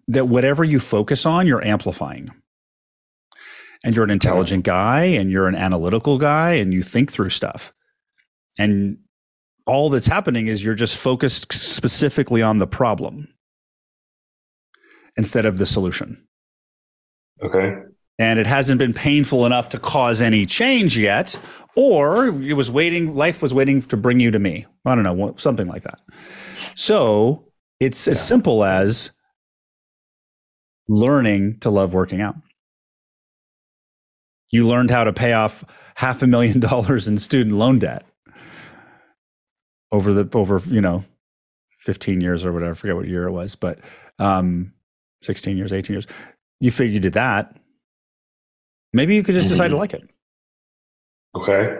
that 0.09 0.29
whatever 0.29 0.65
you 0.65 0.81
focus 0.81 1.27
on, 1.27 1.47
you're 1.47 1.63
amplifying. 1.63 2.31
And 3.85 3.95
you're 3.95 4.05
an 4.05 4.11
intelligent 4.11 4.65
guy 4.65 5.05
and 5.05 5.31
you're 5.31 5.47
an 5.47 5.55
analytical 5.55 6.17
guy 6.17 6.53
and 6.53 6.73
you 6.73 6.83
think 6.83 7.13
through 7.13 7.31
stuff. 7.31 7.73
And 8.59 8.99
all 9.67 9.91
that's 9.91 10.07
happening 10.07 10.49
is 10.49 10.65
you're 10.65 10.75
just 10.75 10.97
focused 10.97 11.53
specifically 11.53 12.41
on 12.41 12.61
the 12.61 12.67
problem 12.67 13.29
instead 15.19 15.45
of 15.45 15.59
the 15.59 15.67
solution. 15.67 16.27
Okay 17.43 17.90
and 18.21 18.39
it 18.39 18.47
hasn't 18.47 18.79
been 18.79 18.93
painful 18.93 19.47
enough 19.47 19.71
to 19.71 19.79
cause 19.79 20.21
any 20.21 20.45
change 20.45 20.99
yet 20.99 21.41
or 21.75 22.27
it 22.29 22.53
was 22.53 22.71
waiting 22.71 23.15
life 23.15 23.41
was 23.41 23.55
waiting 23.55 23.81
to 23.81 23.97
bring 23.97 24.21
you 24.21 24.31
to 24.31 24.39
me. 24.39 24.67
I 24.85 24.95
don't 24.95 25.05
know 25.05 25.35
something 25.39 25.67
like 25.67 25.85
that. 25.85 26.01
So 26.75 27.47
it's 27.81 28.07
as 28.07 28.25
simple 28.25 28.63
as 28.63 29.11
learning 30.87 31.61
to 31.61 31.71
love 31.71 31.95
working 31.95 32.21
out. 32.21 32.37
You 34.51 34.69
learned 34.69 34.91
how 34.91 35.05
to 35.05 35.15
pay 35.15 35.33
off 35.33 35.65
half 35.95 36.23
a 36.23 36.27
million 36.27 36.61
dollars 36.71 37.09
in 37.09 37.17
student 37.17 37.57
loan 37.57 37.79
debt 37.79 38.05
over 39.91 40.13
the 40.13 40.29
over 40.37 40.61
you 40.67 40.83
know 40.83 41.05
15 41.79 42.21
years 42.21 42.45
or 42.45 42.53
whatever 42.53 42.73
I 42.73 42.75
forget 42.75 42.97
what 42.97 43.09
year 43.09 43.27
it 43.27 43.33
was 43.33 43.57
but 43.57 43.79
um 44.19 44.75
16 45.23 45.57
years 45.57 45.73
18 45.73 45.95
years. 45.95 46.07
You 46.61 46.71
figured 46.71 46.93
you 46.93 47.01
did 47.01 47.15
that 47.15 47.57
Maybe 48.93 49.15
you 49.15 49.23
could 49.23 49.35
just 49.35 49.49
decide 49.49 49.67
mm-hmm. 49.67 49.75
to 49.75 49.79
like 49.79 49.95
it. 49.95 50.11
Okay. 51.35 51.77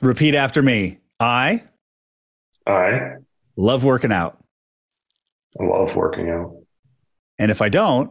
Repeat 0.00 0.34
after 0.34 0.62
me. 0.62 0.98
I 1.18 1.62
I 2.66 3.16
love 3.56 3.84
working 3.84 4.12
out. 4.12 4.42
I 5.60 5.64
love 5.64 5.94
working 5.96 6.30
out. 6.30 6.56
And 7.38 7.50
if 7.50 7.62
I 7.62 7.68
don't, 7.68 8.10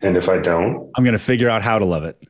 and 0.00 0.16
if 0.16 0.28
I 0.28 0.38
don't, 0.38 0.90
I'm 0.96 1.04
going 1.04 1.12
to 1.12 1.18
figure 1.18 1.48
out 1.48 1.62
how 1.62 1.78
to 1.78 1.84
love 1.84 2.04
it. 2.04 2.22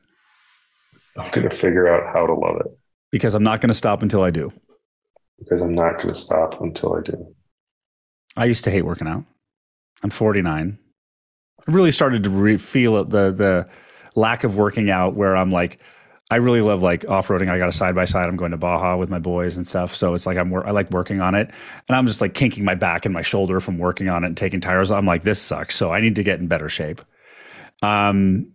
I'm 1.17 1.31
going 1.31 1.47
to 1.49 1.55
figure 1.55 1.87
out 1.87 2.13
how 2.13 2.25
to 2.25 2.33
love 2.33 2.57
it. 2.61 2.67
Because 3.11 3.33
I'm 3.33 3.43
not 3.43 3.61
going 3.61 3.69
to 3.69 3.75
stop 3.75 4.01
until 4.01 4.23
I 4.23 4.31
do. 4.31 4.51
Because 5.37 5.61
I'm 5.61 5.73
not 5.73 5.95
going 5.95 6.09
to 6.09 6.19
stop 6.19 6.61
until 6.61 6.95
I 6.95 7.01
do. 7.01 7.35
I 8.35 8.45
used 8.45 8.63
to 8.65 8.71
hate 8.71 8.83
working 8.83 9.07
out. 9.07 9.25
I'm 10.03 10.09
49 10.09 10.77
really 11.73 11.91
started 11.91 12.23
to 12.23 12.29
re- 12.29 12.57
feel 12.57 13.03
the 13.03 13.31
the 13.31 13.69
lack 14.15 14.43
of 14.43 14.57
working 14.57 14.89
out 14.89 15.15
where 15.15 15.35
I'm 15.35 15.51
like, 15.51 15.79
I 16.31 16.35
really 16.35 16.61
love 16.61 16.83
like 16.83 17.07
off 17.09 17.27
roading. 17.27 17.49
I 17.49 17.57
got 17.57 17.69
a 17.69 17.73
side 17.73 17.95
by 17.95 18.05
side. 18.05 18.29
I'm 18.29 18.35
going 18.35 18.51
to 18.51 18.57
Baja 18.57 18.97
with 18.97 19.09
my 19.09 19.19
boys 19.19 19.57
and 19.57 19.67
stuff. 19.67 19.95
So 19.95 20.13
it's 20.13 20.25
like 20.25 20.37
I'm 20.37 20.53
I 20.53 20.71
like 20.71 20.91
working 20.91 21.21
on 21.21 21.33
it, 21.33 21.49
and 21.87 21.95
I'm 21.95 22.05
just 22.05 22.21
like 22.21 22.33
kinking 22.33 22.63
my 22.63 22.75
back 22.75 23.05
and 23.05 23.13
my 23.13 23.21
shoulder 23.21 23.59
from 23.59 23.77
working 23.77 24.09
on 24.09 24.23
it 24.23 24.27
and 24.27 24.37
taking 24.37 24.61
tires. 24.61 24.91
I'm 24.91 25.05
like 25.05 25.23
this 25.23 25.41
sucks. 25.41 25.75
So 25.75 25.91
I 25.91 26.01
need 26.01 26.15
to 26.15 26.23
get 26.23 26.39
in 26.39 26.47
better 26.47 26.69
shape. 26.69 27.01
Um, 27.81 28.51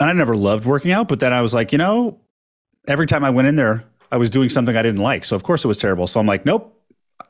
and 0.00 0.10
I 0.10 0.12
never 0.12 0.36
loved 0.36 0.64
working 0.64 0.92
out, 0.92 1.08
but 1.08 1.20
then 1.20 1.32
I 1.32 1.40
was 1.40 1.54
like, 1.54 1.72
you 1.72 1.78
know, 1.78 2.20
every 2.88 3.06
time 3.06 3.24
I 3.24 3.30
went 3.30 3.48
in 3.48 3.56
there, 3.56 3.84
I 4.10 4.16
was 4.16 4.30
doing 4.30 4.48
something 4.48 4.76
I 4.76 4.82
didn't 4.82 5.02
like. 5.02 5.24
So 5.24 5.36
of 5.36 5.42
course 5.42 5.64
it 5.64 5.68
was 5.68 5.78
terrible. 5.78 6.06
So 6.06 6.20
I'm 6.20 6.26
like, 6.26 6.44
nope. 6.44 6.72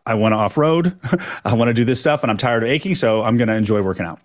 I 0.04 0.14
want 0.14 0.32
to 0.32 0.36
off 0.36 0.56
road. 0.56 0.98
I 1.44 1.54
want 1.54 1.68
to 1.68 1.74
do 1.74 1.84
this 1.84 2.00
stuff, 2.00 2.22
and 2.22 2.30
I'm 2.30 2.36
tired 2.36 2.62
of 2.62 2.68
aching. 2.68 2.94
So 2.94 3.22
I'm 3.22 3.36
going 3.36 3.48
to 3.48 3.54
enjoy 3.54 3.82
working 3.82 4.06
out. 4.06 4.20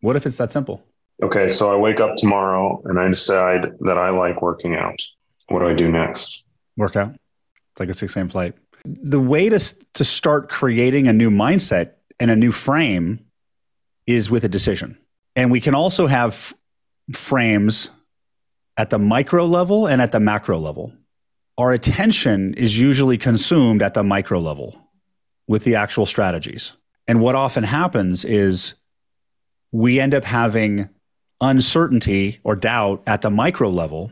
What 0.00 0.16
if 0.16 0.26
it's 0.26 0.36
that 0.36 0.52
simple? 0.52 0.82
Okay, 1.22 1.50
so 1.50 1.72
I 1.72 1.76
wake 1.76 2.00
up 2.00 2.16
tomorrow 2.16 2.82
and 2.84 2.98
I 2.98 3.08
decide 3.08 3.72
that 3.80 3.96
I 3.96 4.10
like 4.10 4.42
working 4.42 4.74
out. 4.74 5.00
What 5.48 5.60
do 5.60 5.68
I 5.68 5.74
do 5.74 5.90
next? 5.90 6.44
Workout. 6.76 7.14
It's 7.14 7.80
like 7.80 7.88
a 7.88 7.94
6 7.94 8.16
a.m. 8.16 8.28
flight. 8.28 8.54
The 8.84 9.20
way 9.20 9.48
to, 9.48 9.58
to 9.94 10.04
start 10.04 10.48
creating 10.48 11.08
a 11.08 11.12
new 11.12 11.30
mindset 11.30 11.92
and 12.20 12.30
a 12.30 12.36
new 12.36 12.52
frame 12.52 13.24
is 14.06 14.30
with 14.30 14.44
a 14.44 14.48
decision. 14.48 14.98
And 15.34 15.50
we 15.50 15.60
can 15.60 15.74
also 15.74 16.06
have 16.06 16.54
frames 17.12 17.90
at 18.76 18.90
the 18.90 18.98
micro 18.98 19.46
level 19.46 19.86
and 19.86 20.02
at 20.02 20.12
the 20.12 20.20
macro 20.20 20.58
level. 20.58 20.92
Our 21.58 21.72
attention 21.72 22.54
is 22.54 22.78
usually 22.78 23.16
consumed 23.16 23.80
at 23.80 23.94
the 23.94 24.02
micro 24.02 24.38
level 24.38 24.78
with 25.48 25.64
the 25.64 25.76
actual 25.76 26.04
strategies. 26.04 26.74
And 27.08 27.20
what 27.20 27.34
often 27.34 27.64
happens 27.64 28.24
is 28.24 28.74
we 29.72 30.00
end 30.00 30.14
up 30.14 30.24
having 30.24 30.88
uncertainty 31.40 32.40
or 32.44 32.56
doubt 32.56 33.02
at 33.06 33.22
the 33.22 33.30
micro 33.30 33.68
level 33.68 34.10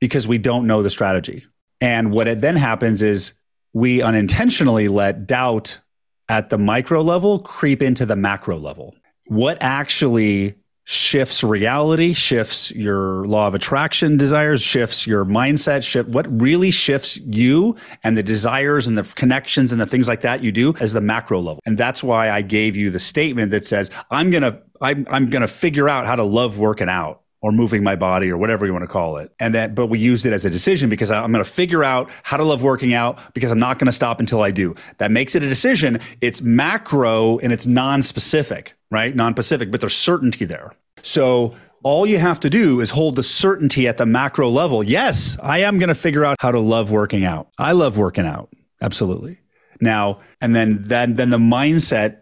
because 0.00 0.28
we 0.28 0.38
don't 0.38 0.66
know 0.66 0.82
the 0.82 0.90
strategy. 0.90 1.46
And 1.80 2.10
what 2.10 2.28
it 2.28 2.40
then 2.40 2.56
happens 2.56 3.02
is 3.02 3.32
we 3.72 4.02
unintentionally 4.02 4.88
let 4.88 5.26
doubt 5.26 5.80
at 6.28 6.50
the 6.50 6.58
micro 6.58 7.02
level 7.02 7.38
creep 7.38 7.82
into 7.82 8.06
the 8.06 8.16
macro 8.16 8.58
level. 8.58 8.94
What 9.26 9.58
actually 9.60 10.54
shifts 10.86 11.42
reality, 11.42 12.12
shifts 12.12 12.70
your 12.70 13.26
law 13.26 13.48
of 13.48 13.54
attraction 13.54 14.16
desires, 14.16 14.62
shifts 14.62 15.06
your 15.06 15.24
mindset, 15.24 15.82
shift 15.82 16.08
what 16.08 16.26
really 16.40 16.70
shifts 16.70 17.18
you 17.26 17.76
and 18.04 18.16
the 18.16 18.22
desires 18.22 18.86
and 18.86 18.96
the 18.96 19.02
connections 19.14 19.72
and 19.72 19.80
the 19.80 19.86
things 19.86 20.06
like 20.06 20.20
that 20.20 20.44
you 20.44 20.52
do 20.52 20.72
as 20.80 20.92
the 20.92 21.00
macro 21.00 21.40
level. 21.40 21.60
And 21.66 21.76
that's 21.76 22.04
why 22.04 22.30
I 22.30 22.40
gave 22.40 22.76
you 22.76 22.90
the 22.90 23.00
statement 23.00 23.50
that 23.50 23.66
says, 23.66 23.90
I'm 24.10 24.30
gonna 24.30 24.62
I'm 24.80 25.06
I'm 25.10 25.28
gonna 25.28 25.48
figure 25.48 25.88
out 25.88 26.06
how 26.06 26.14
to 26.14 26.24
love 26.24 26.58
working 26.58 26.88
out 26.88 27.22
or 27.42 27.52
moving 27.52 27.82
my 27.82 27.96
body 27.96 28.30
or 28.30 28.36
whatever 28.36 28.66
you 28.66 28.72
want 28.72 28.82
to 28.82 28.88
call 28.88 29.18
it. 29.18 29.30
And 29.38 29.54
that, 29.54 29.74
but 29.74 29.86
we 29.86 29.98
used 29.98 30.26
it 30.26 30.32
as 30.32 30.44
a 30.44 30.50
decision 30.50 30.88
because 30.88 31.10
I'm 31.10 31.30
going 31.32 31.44
to 31.44 31.50
figure 31.50 31.84
out 31.84 32.10
how 32.22 32.36
to 32.36 32.42
love 32.42 32.62
working 32.62 32.94
out 32.94 33.34
because 33.34 33.50
I'm 33.50 33.58
not 33.58 33.78
going 33.78 33.86
to 33.86 33.92
stop 33.92 34.20
until 34.20 34.42
I 34.42 34.50
do. 34.50 34.74
That 34.98 35.10
makes 35.10 35.34
it 35.34 35.42
a 35.42 35.48
decision. 35.48 36.00
It's 36.20 36.40
macro 36.40 37.38
and 37.38 37.52
it's 37.52 37.66
non-specific, 37.66 38.74
right? 38.90 39.14
Non 39.14 39.34
Pacific, 39.34 39.70
but 39.70 39.80
there's 39.80 39.96
certainty 39.96 40.44
there. 40.44 40.72
So 41.02 41.54
all 41.82 42.06
you 42.06 42.18
have 42.18 42.40
to 42.40 42.50
do 42.50 42.80
is 42.80 42.90
hold 42.90 43.16
the 43.16 43.22
certainty 43.22 43.86
at 43.86 43.96
the 43.96 44.06
macro 44.06 44.48
level. 44.48 44.82
Yes, 44.82 45.36
I 45.42 45.58
am 45.60 45.78
going 45.78 45.88
to 45.88 45.94
figure 45.94 46.24
out 46.24 46.36
how 46.40 46.50
to 46.50 46.60
love 46.60 46.90
working 46.90 47.24
out. 47.24 47.48
I 47.58 47.72
love 47.72 47.96
working 47.96 48.26
out. 48.26 48.52
Absolutely. 48.80 49.38
Now, 49.80 50.20
and 50.40 50.54
then 50.54 50.82
then 50.82 51.14
then 51.14 51.30
the 51.30 51.38
mindset 51.38 52.18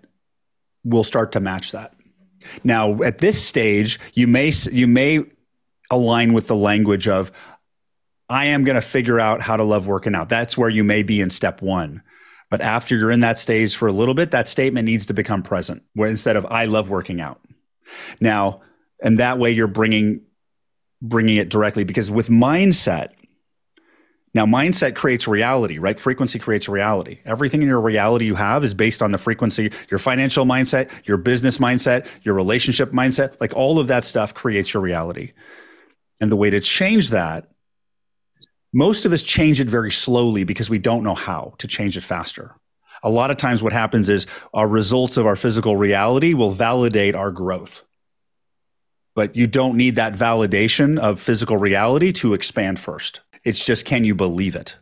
will 0.85 1.04
start 1.04 1.33
to 1.33 1.40
match 1.40 1.73
that. 1.73 1.94
Now, 2.62 3.02
at 3.02 3.18
this 3.18 3.42
stage, 3.42 3.99
you 4.12 4.26
may 4.26 4.52
you 4.71 4.87
may 4.87 5.25
align 5.90 6.33
with 6.33 6.47
the 6.47 6.56
language 6.56 7.09
of 7.09 7.33
I 8.28 8.47
am 8.47 8.64
going 8.64 8.76
to 8.76 8.83
figure 8.83 9.21
out 9.21 9.40
how 9.40 9.56
to 9.56 9.64
love 9.64 9.87
working 9.87 10.14
out. 10.14 10.28
That's 10.28 10.56
where 10.56 10.71
you 10.71 10.83
may 10.83 11.02
be 11.02 11.21
in 11.21 11.30
step 11.30 11.62
1. 11.62 12.02
But 12.54 12.61
after 12.61 12.96
you're 12.96 13.11
in 13.11 13.18
that 13.18 13.37
stage 13.37 13.75
for 13.75 13.88
a 13.88 13.92
little 13.92 14.14
bit, 14.14 14.30
that 14.30 14.46
statement 14.46 14.87
needs 14.87 15.06
to 15.06 15.12
become 15.12 15.42
present 15.42 15.82
where 15.94 16.08
instead 16.08 16.37
of 16.37 16.46
I 16.46 16.66
love 16.66 16.88
working 16.88 17.20
out. 17.20 17.40
Now, 18.20 18.61
and 19.02 19.18
that 19.18 19.40
way 19.40 19.50
you're 19.50 19.66
bringing 19.66 20.20
bringing 21.02 21.37
it 21.37 21.49
directly 21.49 21.82
because 21.82 22.12
with 22.12 22.28
mindset 22.28 23.08
now, 24.34 24.46
mindset 24.46 24.94
creates 24.94 25.26
reality, 25.26 25.78
right? 25.78 25.99
Frequency 25.99 26.38
creates 26.38 26.68
reality. 26.68 27.18
Everything 27.25 27.61
in 27.61 27.66
your 27.66 27.80
reality 27.80 28.26
you 28.26 28.37
have 28.37 28.62
is 28.62 28.73
based 28.73 29.02
on 29.02 29.11
the 29.11 29.18
frequency, 29.18 29.73
your 29.90 29.99
financial 29.99 30.46
mindset, 30.46 30.92
your 31.08 31.16
business 31.16 31.58
mindset, 31.58 32.06
your 32.23 32.37
relationship 32.37 32.92
mindset, 32.92 33.34
like 33.40 33.52
all 33.56 33.80
of 33.80 33.88
that 33.88 34.04
stuff 34.04 34.32
creates 34.32 34.73
your 34.73 34.80
reality. 34.80 35.32
And 36.20 36.30
the 36.30 36.37
way 36.37 36.50
to 36.50 36.61
change 36.61 37.11
that, 37.11 37.49
most 38.75 39.07
of 39.07 39.12
us 39.12 39.23
change 39.23 39.61
it 39.61 39.69
very 39.69 39.93
slowly 39.93 40.43
because 40.43 40.69
we 40.69 40.78
don't 40.78 41.04
know 41.04 41.14
how 41.14 41.54
to 41.59 41.69
change 41.69 41.97
it 41.97 42.02
faster. 42.02 42.57
A 43.04 43.09
lot 43.09 43.31
of 43.31 43.37
times, 43.37 43.62
what 43.62 43.73
happens 43.73 44.09
is 44.09 44.26
our 44.52 44.66
results 44.66 45.16
of 45.16 45.26
our 45.26 45.37
physical 45.37 45.76
reality 45.76 46.35
will 46.35 46.50
validate 46.50 47.14
our 47.14 47.31
growth. 47.31 47.83
But 49.14 49.37
you 49.37 49.47
don't 49.47 49.76
need 49.76 49.95
that 49.95 50.14
validation 50.14 50.99
of 50.99 51.21
physical 51.21 51.57
reality 51.57 52.12
to 52.14 52.35
expand 52.35 52.81
first. 52.81 53.21
It's 53.45 53.64
just 53.64 53.87
can 53.87 54.04
you 54.04 54.14
believe 54.14 54.57
it? 54.57 54.76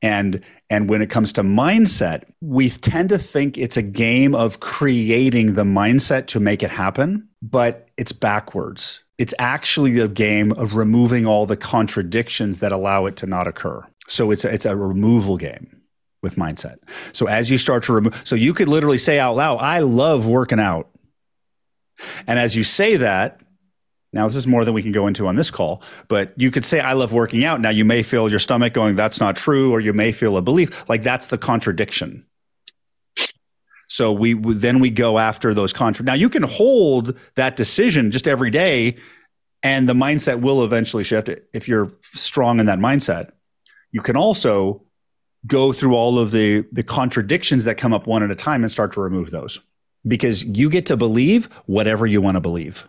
And 0.00 0.42
and 0.70 0.88
when 0.88 1.02
it 1.02 1.10
comes 1.10 1.32
to 1.34 1.42
mindset, 1.42 2.24
we 2.40 2.70
tend 2.70 3.10
to 3.10 3.18
think 3.18 3.58
it's 3.58 3.76
a 3.76 3.82
game 3.82 4.34
of 4.34 4.60
creating 4.60 5.54
the 5.54 5.64
mindset 5.64 6.28
to 6.28 6.40
make 6.40 6.62
it 6.62 6.70
happen, 6.70 7.28
but 7.42 7.88
it's 7.98 8.12
backwards. 8.12 9.02
It's 9.20 9.34
actually 9.38 9.98
a 10.00 10.08
game 10.08 10.50
of 10.52 10.74
removing 10.74 11.26
all 11.26 11.44
the 11.44 11.56
contradictions 11.56 12.60
that 12.60 12.72
allow 12.72 13.04
it 13.04 13.16
to 13.16 13.26
not 13.26 13.46
occur. 13.46 13.86
So 14.08 14.30
it's 14.30 14.44
a, 14.44 14.52
it's 14.52 14.64
a 14.64 14.74
removal 14.74 15.36
game 15.36 15.82
with 16.22 16.36
mindset. 16.36 16.76
So 17.12 17.26
as 17.26 17.50
you 17.50 17.58
start 17.58 17.82
to 17.84 17.92
remove, 17.92 18.20
so 18.24 18.34
you 18.34 18.54
could 18.54 18.68
literally 18.68 18.98
say 18.98 19.18
out 19.18 19.36
loud, 19.36 19.58
"I 19.58 19.80
love 19.80 20.26
working 20.26 20.58
out," 20.58 20.88
and 22.26 22.38
as 22.38 22.56
you 22.56 22.64
say 22.64 22.96
that, 22.96 23.40
now, 24.12 24.26
this 24.26 24.36
is 24.36 24.46
more 24.46 24.64
than 24.64 24.74
we 24.74 24.82
can 24.82 24.90
go 24.90 25.06
into 25.06 25.28
on 25.28 25.36
this 25.36 25.50
call, 25.50 25.82
but 26.08 26.32
you 26.36 26.50
could 26.50 26.64
say, 26.64 26.80
I 26.80 26.94
love 26.94 27.12
working 27.12 27.44
out. 27.44 27.60
Now, 27.60 27.70
you 27.70 27.84
may 27.84 28.02
feel 28.02 28.28
your 28.28 28.40
stomach 28.40 28.72
going, 28.72 28.96
that's 28.96 29.20
not 29.20 29.36
true, 29.36 29.70
or 29.70 29.80
you 29.80 29.92
may 29.92 30.10
feel 30.10 30.36
a 30.36 30.42
belief. 30.42 30.88
Like 30.88 31.04
that's 31.04 31.28
the 31.28 31.38
contradiction. 31.38 32.26
So 33.90 34.12
we 34.12 34.34
then 34.34 34.78
we 34.78 34.88
go 34.88 35.18
after 35.18 35.52
those 35.52 35.72
contra. 35.72 36.04
Now, 36.04 36.14
you 36.14 36.28
can 36.30 36.44
hold 36.44 37.18
that 37.34 37.56
decision 37.56 38.12
just 38.12 38.28
every 38.28 38.50
day, 38.50 38.96
and 39.64 39.88
the 39.88 39.94
mindset 39.94 40.40
will 40.40 40.64
eventually 40.64 41.02
shift 41.02 41.28
if 41.52 41.66
you're 41.66 41.92
strong 42.02 42.60
in 42.60 42.66
that 42.66 42.78
mindset. 42.78 43.32
You 43.90 44.00
can 44.00 44.16
also 44.16 44.84
go 45.44 45.72
through 45.72 45.96
all 45.96 46.20
of 46.20 46.30
the, 46.30 46.64
the 46.70 46.84
contradictions 46.84 47.64
that 47.64 47.78
come 47.78 47.92
up 47.92 48.06
one 48.06 48.22
at 48.22 48.30
a 48.30 48.36
time 48.36 48.62
and 48.62 48.70
start 48.70 48.92
to 48.92 49.00
remove 49.00 49.32
those 49.32 49.58
because 50.06 50.44
you 50.44 50.70
get 50.70 50.86
to 50.86 50.96
believe 50.96 51.46
whatever 51.66 52.06
you 52.06 52.20
want 52.20 52.36
to 52.36 52.40
believe 52.40 52.88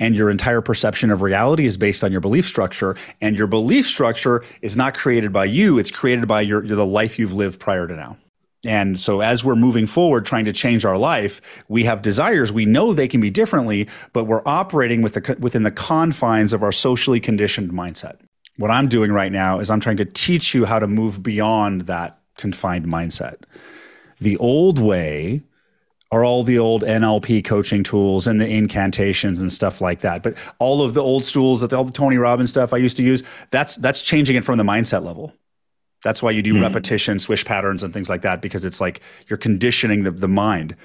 and 0.00 0.16
your 0.16 0.30
entire 0.30 0.60
perception 0.60 1.10
of 1.12 1.22
reality 1.22 1.64
is 1.64 1.76
based 1.76 2.02
on 2.02 2.10
your 2.10 2.20
belief 2.20 2.48
structure 2.48 2.96
and 3.20 3.36
your 3.36 3.46
belief 3.46 3.86
structure 3.86 4.42
is 4.62 4.76
not 4.76 4.94
created 4.94 5.32
by 5.32 5.44
you 5.44 5.78
it's 5.78 5.90
created 5.90 6.26
by 6.26 6.40
your, 6.40 6.66
the 6.66 6.86
life 6.86 7.18
you've 7.18 7.34
lived 7.34 7.60
prior 7.60 7.86
to 7.86 7.94
now 7.94 8.16
and 8.64 8.98
so 8.98 9.20
as 9.20 9.44
we're 9.44 9.54
moving 9.56 9.86
forward 9.86 10.26
trying 10.26 10.44
to 10.44 10.52
change 10.52 10.84
our 10.84 10.98
life 10.98 11.64
we 11.68 11.84
have 11.84 12.02
desires 12.02 12.52
we 12.52 12.64
know 12.64 12.92
they 12.92 13.08
can 13.08 13.20
be 13.20 13.30
differently 13.30 13.88
but 14.12 14.24
we're 14.24 14.42
operating 14.46 15.02
with 15.02 15.14
the, 15.14 15.36
within 15.38 15.62
the 15.62 15.70
confines 15.70 16.52
of 16.52 16.62
our 16.62 16.72
socially 16.72 17.20
conditioned 17.20 17.70
mindset 17.70 18.18
what 18.56 18.70
i'm 18.70 18.88
doing 18.88 19.12
right 19.12 19.32
now 19.32 19.58
is 19.58 19.70
i'm 19.70 19.80
trying 19.80 19.96
to 19.96 20.04
teach 20.04 20.54
you 20.54 20.64
how 20.64 20.78
to 20.78 20.86
move 20.86 21.22
beyond 21.22 21.82
that 21.82 22.18
confined 22.36 22.86
mindset 22.86 23.36
the 24.20 24.36
old 24.38 24.78
way 24.78 25.42
are 26.10 26.24
all 26.24 26.42
the 26.42 26.58
old 26.58 26.82
NLP 26.82 27.44
coaching 27.44 27.82
tools 27.82 28.26
and 28.26 28.40
the 28.40 28.48
incantations 28.48 29.40
and 29.40 29.52
stuff 29.52 29.80
like 29.80 30.00
that. 30.00 30.22
But 30.22 30.38
all 30.58 30.82
of 30.82 30.94
the 30.94 31.02
old 31.02 31.24
tools 31.24 31.60
that 31.60 31.72
all 31.72 31.84
the 31.84 31.92
Tony 31.92 32.16
Robbins 32.16 32.50
stuff 32.50 32.72
I 32.72 32.78
used 32.78 32.96
to 32.96 33.02
use, 33.02 33.22
that's 33.50 33.76
that's 33.76 34.02
changing 34.02 34.36
it 34.36 34.44
from 34.44 34.56
the 34.56 34.64
mindset 34.64 35.04
level. 35.04 35.34
That's 36.04 36.22
why 36.22 36.30
you 36.30 36.42
do 36.42 36.54
mm. 36.54 36.62
repetition, 36.62 37.18
swish 37.18 37.44
patterns, 37.44 37.82
and 37.82 37.92
things 37.92 38.08
like 38.08 38.22
that, 38.22 38.40
because 38.40 38.64
it's 38.64 38.80
like 38.80 39.00
you're 39.26 39.36
conditioning 39.36 40.04
the, 40.04 40.10
the 40.10 40.28
mind. 40.28 40.76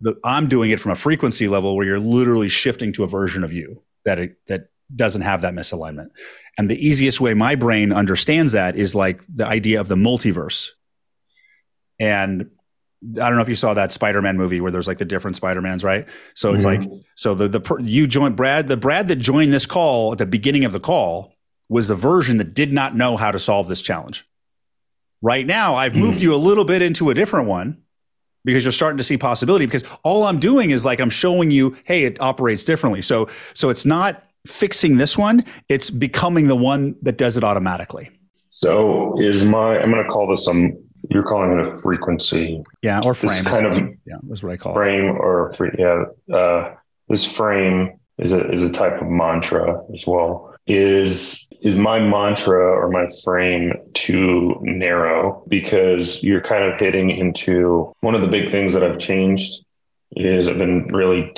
The, 0.00 0.16
I'm 0.24 0.48
doing 0.48 0.70
it 0.70 0.80
from 0.80 0.92
a 0.92 0.96
frequency 0.96 1.48
level 1.48 1.76
where 1.76 1.86
you're 1.86 2.00
literally 2.00 2.48
shifting 2.48 2.92
to 2.94 3.04
a 3.04 3.08
version 3.08 3.44
of 3.44 3.52
you 3.52 3.82
that 4.04 4.18
it, 4.18 4.36
that 4.48 4.70
doesn't 4.94 5.22
have 5.22 5.42
that 5.42 5.54
misalignment. 5.54 6.08
And 6.56 6.70
the 6.70 6.86
easiest 6.86 7.20
way 7.20 7.34
my 7.34 7.54
brain 7.54 7.92
understands 7.92 8.52
that 8.52 8.74
is 8.74 8.94
like 8.94 9.22
the 9.32 9.46
idea 9.46 9.80
of 9.80 9.88
the 9.88 9.96
multiverse. 9.96 10.70
And 12.00 12.50
I 13.02 13.28
don't 13.28 13.36
know 13.36 13.42
if 13.42 13.48
you 13.48 13.54
saw 13.54 13.74
that 13.74 13.92
Spider-Man 13.92 14.36
movie 14.36 14.60
where 14.60 14.72
there's 14.72 14.88
like 14.88 14.98
the 14.98 15.04
different 15.04 15.36
Spider-Mans, 15.36 15.84
right? 15.84 16.08
So 16.34 16.52
it's 16.52 16.64
mm-hmm. 16.64 16.90
like 16.90 17.02
so 17.16 17.34
the 17.34 17.48
the 17.48 17.76
you 17.80 18.06
joined 18.06 18.36
Brad, 18.36 18.66
the 18.66 18.76
Brad 18.76 19.08
that 19.08 19.16
joined 19.16 19.52
this 19.52 19.66
call 19.66 20.12
at 20.12 20.18
the 20.18 20.26
beginning 20.26 20.64
of 20.64 20.72
the 20.72 20.80
call 20.80 21.34
was 21.68 21.88
the 21.88 21.94
version 21.94 22.38
that 22.38 22.54
did 22.54 22.72
not 22.72 22.96
know 22.96 23.16
how 23.16 23.30
to 23.30 23.38
solve 23.38 23.68
this 23.68 23.82
challenge. 23.82 24.27
Right 25.20 25.46
now, 25.46 25.74
I've 25.74 25.92
mm-hmm. 25.92 26.00
moved 26.00 26.20
you 26.20 26.34
a 26.34 26.36
little 26.36 26.64
bit 26.64 26.82
into 26.82 27.10
a 27.10 27.14
different 27.14 27.48
one 27.48 27.82
because 28.44 28.64
you're 28.64 28.72
starting 28.72 28.98
to 28.98 29.04
see 29.04 29.18
possibility 29.18 29.66
because 29.66 29.84
all 30.04 30.24
I'm 30.24 30.38
doing 30.38 30.70
is 30.70 30.84
like 30.84 31.00
I'm 31.00 31.10
showing 31.10 31.50
you, 31.50 31.76
hey, 31.84 32.04
it 32.04 32.20
operates 32.20 32.64
differently. 32.64 33.02
So 33.02 33.28
so 33.54 33.68
it's 33.68 33.84
not 33.84 34.24
fixing 34.46 34.96
this 34.96 35.18
one, 35.18 35.44
it's 35.68 35.90
becoming 35.90 36.46
the 36.46 36.56
one 36.56 36.96
that 37.02 37.18
does 37.18 37.36
it 37.36 37.44
automatically. 37.44 38.10
So 38.50 39.20
is 39.20 39.44
my 39.44 39.78
I'm 39.78 39.90
going 39.90 40.04
to 40.04 40.08
call 40.08 40.28
this 40.28 40.44
some 40.44 40.78
you're 41.10 41.22
calling 41.22 41.58
it 41.58 41.66
a 41.66 41.78
frequency. 41.78 42.62
Yeah, 42.82 43.00
or 43.04 43.14
frame. 43.14 43.44
This 43.44 43.52
kind 43.52 43.66
of 43.66 43.78
yeah, 44.06 44.16
that's 44.22 44.42
what 44.42 44.52
I 44.52 44.56
call 44.56 44.72
frame 44.72 45.06
it. 45.06 45.18
or 45.18 45.54
yeah. 45.78 46.34
Uh, 46.34 46.74
this 47.08 47.24
frame 47.24 47.98
is 48.18 48.32
a 48.32 48.50
is 48.50 48.62
a 48.62 48.72
type 48.72 49.00
of 49.00 49.08
mantra 49.08 49.82
as 49.94 50.06
well. 50.06 50.54
Is 50.68 51.48
is 51.60 51.76
my 51.76 51.98
mantra 51.98 52.62
or 52.62 52.88
my 52.88 53.08
frame 53.24 53.72
too 53.94 54.56
narrow 54.60 55.42
because 55.48 56.22
you're 56.22 56.40
kind 56.40 56.64
of 56.64 56.78
hitting 56.78 57.10
into 57.10 57.92
one 58.00 58.14
of 58.14 58.20
the 58.20 58.28
big 58.28 58.50
things 58.50 58.74
that 58.74 58.84
I've 58.84 58.98
changed 58.98 59.64
is 60.12 60.48
I've 60.48 60.58
been 60.58 60.86
really 60.88 61.34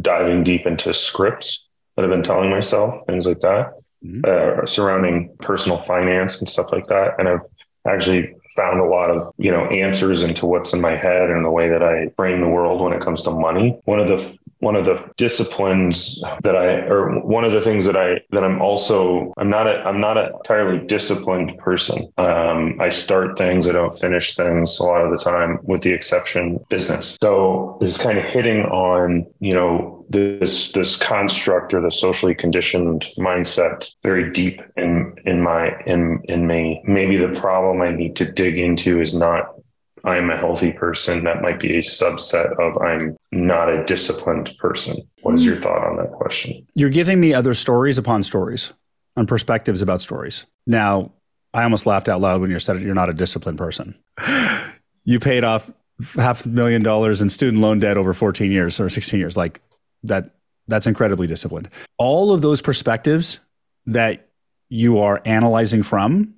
diving 0.00 0.44
deep 0.44 0.66
into 0.66 0.92
scripts 0.92 1.66
that 1.96 2.04
I've 2.04 2.10
been 2.10 2.22
telling 2.22 2.50
myself 2.50 3.06
things 3.06 3.26
like 3.26 3.40
that 3.40 3.72
mm-hmm. 4.04 4.20
uh, 4.62 4.66
surrounding 4.66 5.34
personal 5.40 5.82
finance 5.84 6.38
and 6.40 6.48
stuff 6.48 6.70
like 6.72 6.86
that 6.88 7.14
and 7.18 7.28
I've 7.28 7.40
actually 7.88 8.34
found 8.56 8.80
a 8.80 8.84
lot 8.84 9.10
of 9.10 9.32
you 9.38 9.50
know 9.50 9.64
answers 9.66 10.22
into 10.22 10.46
what's 10.46 10.72
in 10.72 10.80
my 10.80 10.96
head 10.96 11.30
and 11.30 11.44
the 11.44 11.50
way 11.50 11.68
that 11.68 11.82
I 11.82 12.08
frame 12.16 12.40
the 12.40 12.48
world 12.48 12.80
when 12.80 12.92
it 12.92 13.00
comes 13.00 13.22
to 13.22 13.30
money. 13.30 13.80
One 13.84 13.98
of 13.98 14.08
the 14.08 14.38
one 14.62 14.76
of 14.76 14.84
the 14.84 15.04
disciplines 15.16 16.22
that 16.44 16.54
I 16.54 16.86
or 16.86 17.18
one 17.20 17.44
of 17.44 17.50
the 17.50 17.60
things 17.60 17.84
that 17.86 17.96
I 17.96 18.20
that 18.30 18.44
I'm 18.44 18.62
also 18.62 19.34
I'm 19.36 19.50
not 19.50 19.66
a 19.66 19.82
I'm 19.82 20.00
not 20.00 20.16
a 20.16 20.30
entirely 20.36 20.86
disciplined 20.86 21.58
person. 21.58 22.12
Um, 22.16 22.80
I 22.80 22.88
start 22.88 23.36
things, 23.36 23.68
I 23.68 23.72
don't 23.72 23.98
finish 23.98 24.36
things 24.36 24.78
a 24.78 24.84
lot 24.84 25.00
of 25.02 25.10
the 25.10 25.18
time, 25.18 25.58
with 25.64 25.82
the 25.82 25.90
exception 25.90 26.64
business. 26.70 27.18
So 27.20 27.76
it's 27.80 27.98
kind 27.98 28.18
of 28.18 28.24
hitting 28.24 28.62
on 28.66 29.26
you 29.40 29.52
know 29.52 30.06
this 30.10 30.70
this 30.72 30.96
construct 30.96 31.74
or 31.74 31.80
the 31.80 31.90
socially 31.90 32.34
conditioned 32.34 33.08
mindset 33.18 33.90
very 34.04 34.30
deep 34.30 34.62
in 34.76 35.16
in 35.24 35.42
my 35.42 35.72
in 35.86 36.22
in 36.24 36.46
me. 36.46 36.80
Maybe 36.84 37.16
the 37.16 37.38
problem 37.40 37.82
I 37.82 37.90
need 37.90 38.14
to 38.16 38.30
dig 38.30 38.58
into 38.58 39.00
is 39.00 39.12
not 39.12 39.56
I'm 40.04 40.30
a 40.30 40.36
healthy 40.36 40.72
person. 40.72 41.24
That 41.24 41.42
might 41.42 41.60
be 41.60 41.76
a 41.76 41.80
subset 41.80 42.58
of 42.60 42.80
I'm 42.82 43.16
not 43.30 43.68
a 43.68 43.84
disciplined 43.84 44.52
person. 44.58 44.96
What 45.22 45.34
is 45.34 45.46
your 45.46 45.56
mm. 45.56 45.62
thought 45.62 45.86
on 45.86 45.96
that 45.96 46.12
question? 46.12 46.66
You're 46.74 46.90
giving 46.90 47.20
me 47.20 47.32
other 47.34 47.54
stories 47.54 47.98
upon 47.98 48.22
stories 48.22 48.72
and 49.16 49.28
perspectives 49.28 49.82
about 49.82 50.00
stories. 50.00 50.46
Now, 50.66 51.12
I 51.54 51.62
almost 51.64 51.86
laughed 51.86 52.08
out 52.08 52.20
loud 52.20 52.40
when 52.40 52.50
you 52.50 52.58
said 52.58 52.80
you're 52.80 52.94
not 52.94 53.10
a 53.10 53.14
disciplined 53.14 53.58
person. 53.58 53.94
you 55.04 55.20
paid 55.20 55.44
off 55.44 55.70
half 56.14 56.46
a 56.46 56.48
million 56.48 56.82
dollars 56.82 57.20
in 57.20 57.28
student 57.28 57.62
loan 57.62 57.78
debt 57.78 57.96
over 57.96 58.14
14 58.14 58.50
years 58.50 58.80
or 58.80 58.88
16 58.88 59.20
years. 59.20 59.36
Like 59.36 59.60
that 60.02 60.30
That's 60.68 60.86
incredibly 60.86 61.26
disciplined. 61.26 61.68
All 61.98 62.32
of 62.32 62.40
those 62.40 62.62
perspectives 62.62 63.40
that 63.86 64.28
you 64.68 64.98
are 64.98 65.20
analyzing 65.24 65.82
from, 65.82 66.34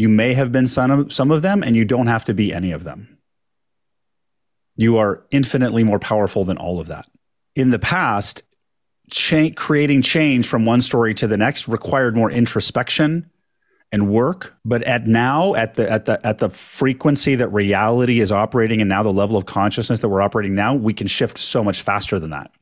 you 0.00 0.08
may 0.08 0.34
have 0.34 0.50
been 0.50 0.66
some 0.66 0.90
of, 0.90 1.12
some 1.12 1.30
of 1.30 1.42
them, 1.42 1.62
and 1.62 1.76
you 1.76 1.84
don't 1.84 2.06
have 2.06 2.24
to 2.26 2.34
be 2.34 2.52
any 2.52 2.72
of 2.72 2.84
them. 2.84 3.18
You 4.76 4.96
are 4.98 5.24
infinitely 5.30 5.84
more 5.84 5.98
powerful 5.98 6.44
than 6.44 6.56
all 6.56 6.80
of 6.80 6.86
that. 6.86 7.06
In 7.54 7.70
the 7.70 7.78
past, 7.78 8.42
cha- 9.10 9.50
creating 9.54 10.02
change 10.02 10.46
from 10.46 10.64
one 10.64 10.80
story 10.80 11.14
to 11.14 11.26
the 11.26 11.36
next 11.36 11.68
required 11.68 12.16
more 12.16 12.30
introspection 12.30 13.30
and 13.92 14.08
work 14.08 14.54
but 14.64 14.82
at 14.84 15.06
now 15.06 15.54
at 15.54 15.74
the 15.74 15.90
at 15.90 16.04
the 16.04 16.24
at 16.24 16.38
the 16.38 16.48
frequency 16.48 17.34
that 17.34 17.48
reality 17.48 18.20
is 18.20 18.30
operating 18.30 18.80
and 18.80 18.88
now 18.88 19.02
the 19.02 19.12
level 19.12 19.36
of 19.36 19.46
consciousness 19.46 19.98
that 19.98 20.08
we're 20.08 20.22
operating 20.22 20.54
now 20.54 20.74
we 20.74 20.94
can 20.94 21.08
shift 21.08 21.36
so 21.36 21.64
much 21.64 21.82
faster 21.82 22.18
than 22.18 22.30
that 22.30 22.52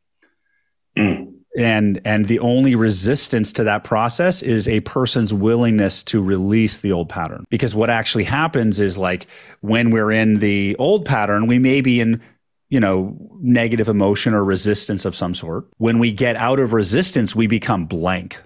mm. 0.96 1.27
And 1.58 2.00
and 2.04 2.26
the 2.26 2.38
only 2.38 2.74
resistance 2.74 3.52
to 3.54 3.64
that 3.64 3.84
process 3.84 4.42
is 4.42 4.68
a 4.68 4.80
person's 4.80 5.34
willingness 5.34 6.02
to 6.04 6.22
release 6.22 6.80
the 6.80 6.92
old 6.92 7.08
pattern 7.08 7.44
because 7.50 7.74
what 7.74 7.90
actually 7.90 8.24
happens 8.24 8.80
is 8.80 8.96
like 8.96 9.26
when 9.60 9.90
we're 9.90 10.12
in 10.12 10.34
the 10.34 10.76
old 10.78 11.04
pattern 11.04 11.46
we 11.46 11.58
may 11.58 11.80
be 11.80 12.00
in 12.00 12.20
you 12.68 12.80
know, 12.80 13.16
negative 13.40 13.88
emotion 13.88 14.34
or 14.34 14.44
resistance 14.44 15.04
of 15.04 15.16
some 15.16 15.34
sort. 15.34 15.66
When 15.78 15.98
we 15.98 16.12
get 16.12 16.36
out 16.36 16.60
of 16.60 16.72
resistance, 16.72 17.34
we 17.34 17.46
become 17.46 17.86
blank. 17.86 18.40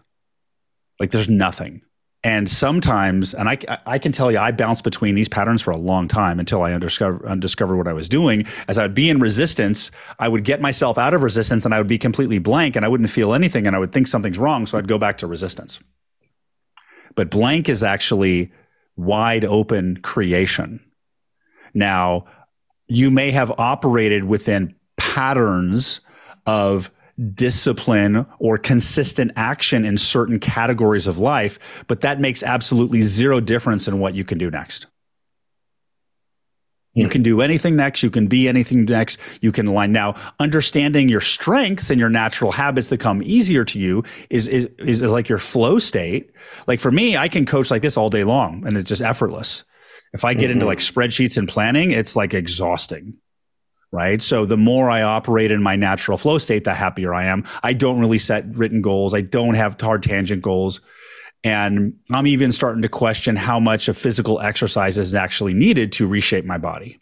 Like 1.00 1.10
there's 1.10 1.28
nothing. 1.28 1.82
And 2.24 2.48
sometimes, 2.48 3.34
and 3.34 3.48
I, 3.48 3.58
I 3.84 3.98
can 3.98 4.12
tell 4.12 4.30
you, 4.30 4.38
I 4.38 4.52
bounced 4.52 4.84
between 4.84 5.16
these 5.16 5.28
patterns 5.28 5.60
for 5.60 5.72
a 5.72 5.76
long 5.76 6.06
time 6.06 6.38
until 6.38 6.62
I 6.62 6.72
undiscover, 6.72 7.26
undiscovered 7.26 7.76
what 7.76 7.88
I 7.88 7.92
was 7.92 8.08
doing. 8.08 8.44
As 8.68 8.78
I 8.78 8.82
would 8.82 8.94
be 8.94 9.10
in 9.10 9.18
resistance, 9.18 9.90
I 10.20 10.28
would 10.28 10.44
get 10.44 10.60
myself 10.60 10.98
out 10.98 11.14
of 11.14 11.22
resistance 11.24 11.64
and 11.64 11.74
I 11.74 11.78
would 11.78 11.88
be 11.88 11.98
completely 11.98 12.38
blank 12.38 12.76
and 12.76 12.84
I 12.84 12.88
wouldn't 12.88 13.10
feel 13.10 13.34
anything 13.34 13.66
and 13.66 13.74
I 13.74 13.80
would 13.80 13.90
think 13.90 14.06
something's 14.06 14.38
wrong. 14.38 14.66
So 14.66 14.78
I'd 14.78 14.86
go 14.86 14.98
back 14.98 15.18
to 15.18 15.26
resistance. 15.26 15.80
But 17.16 17.28
blank 17.28 17.68
is 17.68 17.82
actually 17.82 18.52
wide 18.96 19.44
open 19.44 19.96
creation. 19.96 20.80
Now, 21.74 22.26
you 22.86 23.10
may 23.10 23.32
have 23.32 23.50
operated 23.58 24.24
within 24.24 24.76
patterns 24.96 26.00
of 26.46 26.90
discipline 27.34 28.26
or 28.38 28.58
consistent 28.58 29.32
action 29.36 29.84
in 29.84 29.98
certain 29.98 30.40
categories 30.40 31.06
of 31.06 31.18
life, 31.18 31.84
but 31.86 32.00
that 32.00 32.20
makes 32.20 32.42
absolutely 32.42 33.00
zero 33.00 33.40
difference 33.40 33.86
in 33.88 33.98
what 33.98 34.14
you 34.14 34.24
can 34.24 34.38
do 34.38 34.50
next. 34.50 34.86
You 36.94 37.08
can 37.08 37.22
do 37.22 37.40
anything 37.40 37.74
next. 37.74 38.02
You 38.02 38.10
can 38.10 38.26
be 38.26 38.48
anything 38.48 38.84
next. 38.84 39.18
You 39.40 39.50
can 39.50 39.66
align. 39.66 39.92
Now, 39.92 40.14
understanding 40.38 41.08
your 41.08 41.22
strengths 41.22 41.88
and 41.88 41.98
your 41.98 42.10
natural 42.10 42.52
habits 42.52 42.88
that 42.88 43.00
come 43.00 43.22
easier 43.22 43.64
to 43.64 43.78
you 43.78 44.04
is, 44.28 44.46
is, 44.46 44.66
is 44.78 45.00
like 45.00 45.28
your 45.28 45.38
flow 45.38 45.78
state. 45.78 46.32
Like 46.66 46.80
for 46.80 46.92
me, 46.92 47.16
I 47.16 47.28
can 47.28 47.46
coach 47.46 47.70
like 47.70 47.80
this 47.80 47.96
all 47.96 48.10
day 48.10 48.24
long 48.24 48.66
and 48.66 48.76
it's 48.76 48.88
just 48.88 49.00
effortless. 49.00 49.64
If 50.12 50.26
I 50.26 50.34
get 50.34 50.44
mm-hmm. 50.44 50.52
into 50.52 50.66
like 50.66 50.80
spreadsheets 50.80 51.38
and 51.38 51.48
planning, 51.48 51.92
it's 51.92 52.14
like 52.14 52.34
exhausting. 52.34 53.14
Right. 53.94 54.22
So 54.22 54.46
the 54.46 54.56
more 54.56 54.88
I 54.88 55.02
operate 55.02 55.50
in 55.50 55.62
my 55.62 55.76
natural 55.76 56.16
flow 56.16 56.38
state, 56.38 56.64
the 56.64 56.72
happier 56.72 57.12
I 57.12 57.24
am. 57.24 57.44
I 57.62 57.74
don't 57.74 58.00
really 58.00 58.18
set 58.18 58.46
written 58.56 58.80
goals. 58.80 59.12
I 59.12 59.20
don't 59.20 59.52
have 59.52 59.78
hard 59.78 60.02
tangent 60.02 60.40
goals. 60.40 60.80
And 61.44 61.98
I'm 62.10 62.26
even 62.26 62.52
starting 62.52 62.80
to 62.82 62.88
question 62.88 63.36
how 63.36 63.60
much 63.60 63.88
of 63.88 63.98
physical 63.98 64.40
exercise 64.40 64.96
is 64.96 65.14
actually 65.14 65.52
needed 65.52 65.92
to 65.92 66.06
reshape 66.06 66.46
my 66.46 66.56
body. 66.56 67.00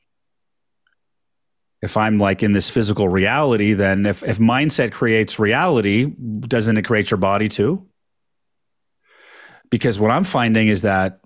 If 1.81 1.97
I'm 1.97 2.19
like 2.19 2.43
in 2.43 2.53
this 2.53 2.71
physical 2.71 3.09
reality, 3.09 3.73
then 3.73 4.05
if, 4.05 4.25
if 4.25 4.39
mindset 4.39 4.91
creates 4.91 5.39
reality, 5.39 6.07
doesn't 6.07 6.77
it 6.77 6.85
create 6.85 7.11
your 7.11 7.19
body 7.19 7.49
too? 7.49 7.87
Because 9.71 10.01
what 10.01 10.11
I'm 10.11 10.25
finding 10.25 10.67
is 10.67 10.83
that 10.83 11.21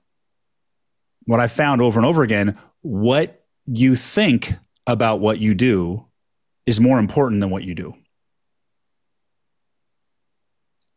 what 1.25 1.41
I 1.41 1.49
found 1.49 1.81
over 1.81 1.99
and 1.99 2.07
over 2.07 2.23
again, 2.23 2.59
what 2.83 3.45
you 3.65 3.97
think 3.97 4.53
about 4.87 5.21
what 5.21 5.39
you 5.39 5.55
do 5.55 6.07
is 6.67 6.81
more 6.81 6.99
important 6.99 7.41
than 7.41 7.51
what 7.51 7.65
you 7.65 7.75
do. 7.75 7.95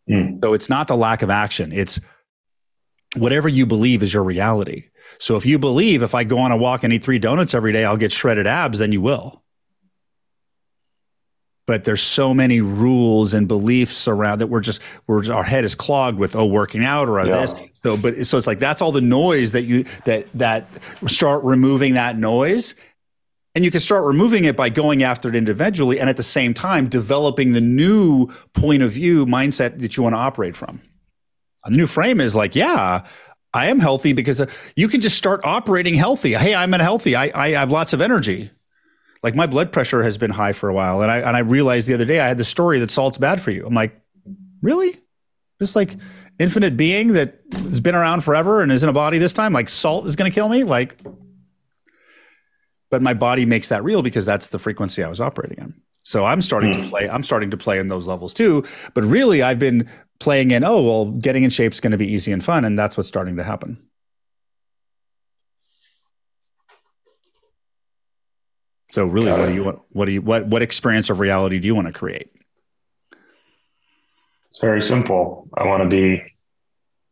Mm. 0.10 0.40
So 0.44 0.54
it's 0.54 0.70
not 0.70 0.88
the 0.88 0.96
lack 0.96 1.22
of 1.22 1.30
action, 1.30 1.72
it's 1.72 2.00
whatever 3.16 3.50
you 3.50 3.66
believe 3.66 4.04
is 4.04 4.14
your 4.14 4.24
reality. 4.24 4.90
So 5.20 5.38
if 5.38 5.46
you 5.46 5.58
believe 5.58 6.04
if 6.04 6.14
I 6.14 6.24
go 6.24 6.38
on 6.40 6.52
a 6.52 6.58
walk 6.58 6.84
and 6.84 6.92
eat 6.92 7.04
three 7.04 7.20
donuts 7.20 7.54
every 7.54 7.72
day, 7.72 7.86
I'll 7.86 7.98
get 7.98 8.12
shredded 8.12 8.46
abs, 8.46 8.80
then 8.80 8.92
you 8.92 9.02
will 9.02 9.44
but 11.68 11.84
there's 11.84 12.02
so 12.02 12.34
many 12.34 12.62
rules 12.62 13.34
and 13.34 13.48
beliefs 13.48 14.08
around 14.08 14.40
that 14.40 14.48
we're 14.48 14.62
just 14.62 14.82
we're 15.06 15.32
our 15.32 15.44
head 15.44 15.64
is 15.64 15.76
clogged 15.76 16.18
with 16.18 16.36
oh 16.36 16.46
working 16.46 16.84
out 16.84 17.08
or 17.08 17.24
yeah. 17.24 17.42
this 17.42 17.54
so 17.84 17.96
but 17.96 18.26
so 18.26 18.38
it's 18.38 18.48
like 18.48 18.58
that's 18.58 18.82
all 18.82 18.92
the 18.92 19.02
noise 19.02 19.52
that 19.52 19.64
you 19.64 19.84
that 20.06 20.32
that 20.34 20.68
start 21.06 21.44
removing 21.44 21.94
that 21.94 22.18
noise 22.18 22.74
and 23.58 23.66
you 23.66 23.72
can 23.72 23.80
start 23.80 24.06
removing 24.06 24.46
it 24.46 24.56
by 24.56 24.70
going 24.70 25.02
after 25.02 25.28
it 25.30 25.36
individually 25.36 26.00
and 26.00 26.12
at 26.12 26.16
the 26.16 26.22
same 26.22 26.54
time 26.54 26.88
developing 26.88 27.54
the 27.54 27.62
new 27.62 28.28
point 28.54 28.84
of 28.84 28.92
view 28.92 29.26
mindset 29.26 29.80
that 29.80 29.98
you 29.98 30.04
want 30.04 30.14
to 30.14 30.18
operate 30.18 30.56
from. 30.56 30.80
A 31.66 31.72
new 31.72 31.88
frame 31.88 32.22
is 32.22 32.36
like 32.36 32.56
yeah 32.56 33.04
I 33.56 33.66
am 33.70 33.80
healthy 33.80 34.14
because 34.14 34.40
uh, 34.40 34.46
you 34.76 34.88
can 34.88 35.02
just 35.02 35.18
start 35.18 35.42
operating 35.44 35.96
healthy. 35.96 36.34
Hey, 36.34 36.54
I'm 36.54 36.72
healthy. 36.72 37.16
I, 37.16 37.32
I 37.34 37.50
have 37.54 37.72
lots 37.72 37.94
of 37.94 38.02
energy. 38.02 38.52
Like 39.24 39.34
my 39.34 39.48
blood 39.48 39.72
pressure 39.72 40.04
has 40.04 40.20
been 40.20 40.30
high 40.30 40.54
for 40.54 40.70
a 40.70 40.74
while 40.76 41.02
and 41.02 41.10
i 41.10 41.18
and 41.18 41.36
i 41.36 41.40
realized 41.40 41.88
the 41.88 41.96
other 41.96 42.06
day 42.06 42.20
i 42.20 42.28
had 42.28 42.38
the 42.38 42.46
story 42.46 42.78
that 42.78 42.92
salt's 42.92 43.18
bad 43.18 43.42
for 43.42 43.50
you. 43.50 43.66
I'm 43.66 43.74
like 43.74 44.00
really? 44.62 44.94
Just 45.60 45.76
like 45.76 45.96
infinite 46.38 46.78
being 46.78 47.14
that 47.14 47.40
has 47.54 47.80
been 47.80 47.96
around 47.96 48.24
forever 48.24 48.62
and 48.62 48.72
is 48.72 48.84
in 48.84 48.90
a 48.90 48.94
body 48.94 49.18
this 49.18 49.34
time? 49.34 49.52
Like 49.52 49.68
salt 49.68 50.06
is 50.06 50.16
going 50.16 50.30
to 50.30 50.36
kill 50.36 50.48
me? 50.48 50.64
Like 50.64 50.96
but 52.90 53.02
my 53.02 53.14
body 53.14 53.46
makes 53.46 53.70
that 53.70 53.84
real 53.84 54.02
because 54.02 54.26
that's 54.26 54.48
the 54.48 54.60
frequency 54.60 55.04
i 55.04 55.08
was 55.08 55.22
operating 55.22 55.58
in 55.58 55.74
so 56.04 56.26
i'm 56.26 56.42
starting 56.42 56.72
mm. 56.72 56.76
to 56.76 56.82
hmm. 56.84 56.90
play 56.90 57.10
i'm 57.10 57.24
starting 57.24 57.52
to 57.52 57.58
play 57.58 57.80
in 57.80 57.88
those 57.88 58.08
levels 58.08 58.34
too 58.34 58.64
but 58.94 59.04
really 59.04 59.42
i've 59.42 59.60
been 59.60 59.90
playing 60.20 60.52
in 60.52 60.64
oh 60.64 60.82
well 60.82 61.06
getting 61.06 61.44
in 61.44 61.50
shape 61.50 61.72
is 61.72 61.80
going 61.80 61.92
to 61.92 61.98
be 61.98 62.08
easy 62.08 62.32
and 62.32 62.44
fun 62.44 62.66
and 62.66 62.78
that's 62.78 62.98
what's 62.98 63.10
starting 63.10 63.38
to 63.38 63.44
happen 63.44 63.78
So 68.98 69.06
really, 69.06 69.32
what 69.32 69.46
do 69.46 69.54
you 69.54 69.64
want? 69.64 69.80
What 69.90 70.06
do 70.06 70.12
you 70.12 70.22
what 70.22 70.48
what 70.48 70.62
experience 70.62 71.10
of 71.10 71.20
reality 71.20 71.60
do 71.60 71.68
you 71.68 71.76
want 71.76 71.88
to 71.88 71.94
create? 71.94 72.32
It's 74.50 74.60
very 74.60 74.82
simple. 74.82 75.48
I 75.56 75.66
want 75.66 75.84
to 75.84 75.90
be 75.90 76.24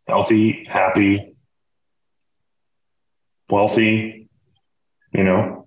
healthy, 0.08 0.66
happy, 0.68 1.36
wealthy. 3.50 4.30
You 5.14 5.24
know, 5.24 5.65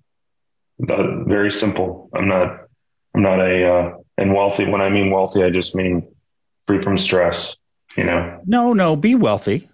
very 0.80 1.50
simple. 1.50 2.10
I'm 2.14 2.28
not. 2.28 2.60
I'm 3.14 3.22
not 3.22 3.40
a 3.40 3.72
uh, 3.72 3.94
and 4.16 4.34
wealthy. 4.34 4.64
When 4.66 4.80
I 4.80 4.88
mean 4.88 5.10
wealthy, 5.10 5.42
I 5.42 5.50
just 5.50 5.74
mean 5.74 6.08
free 6.64 6.80
from 6.80 6.98
stress. 6.98 7.56
You 7.96 8.04
know. 8.04 8.40
No, 8.46 8.72
no. 8.72 8.96
Be 8.96 9.14
wealthy. 9.14 9.68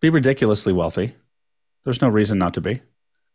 Be 0.00 0.10
ridiculously 0.10 0.72
wealthy. 0.72 1.14
There's 1.84 2.02
no 2.02 2.08
reason 2.08 2.38
not 2.38 2.54
to 2.54 2.60
be. 2.60 2.82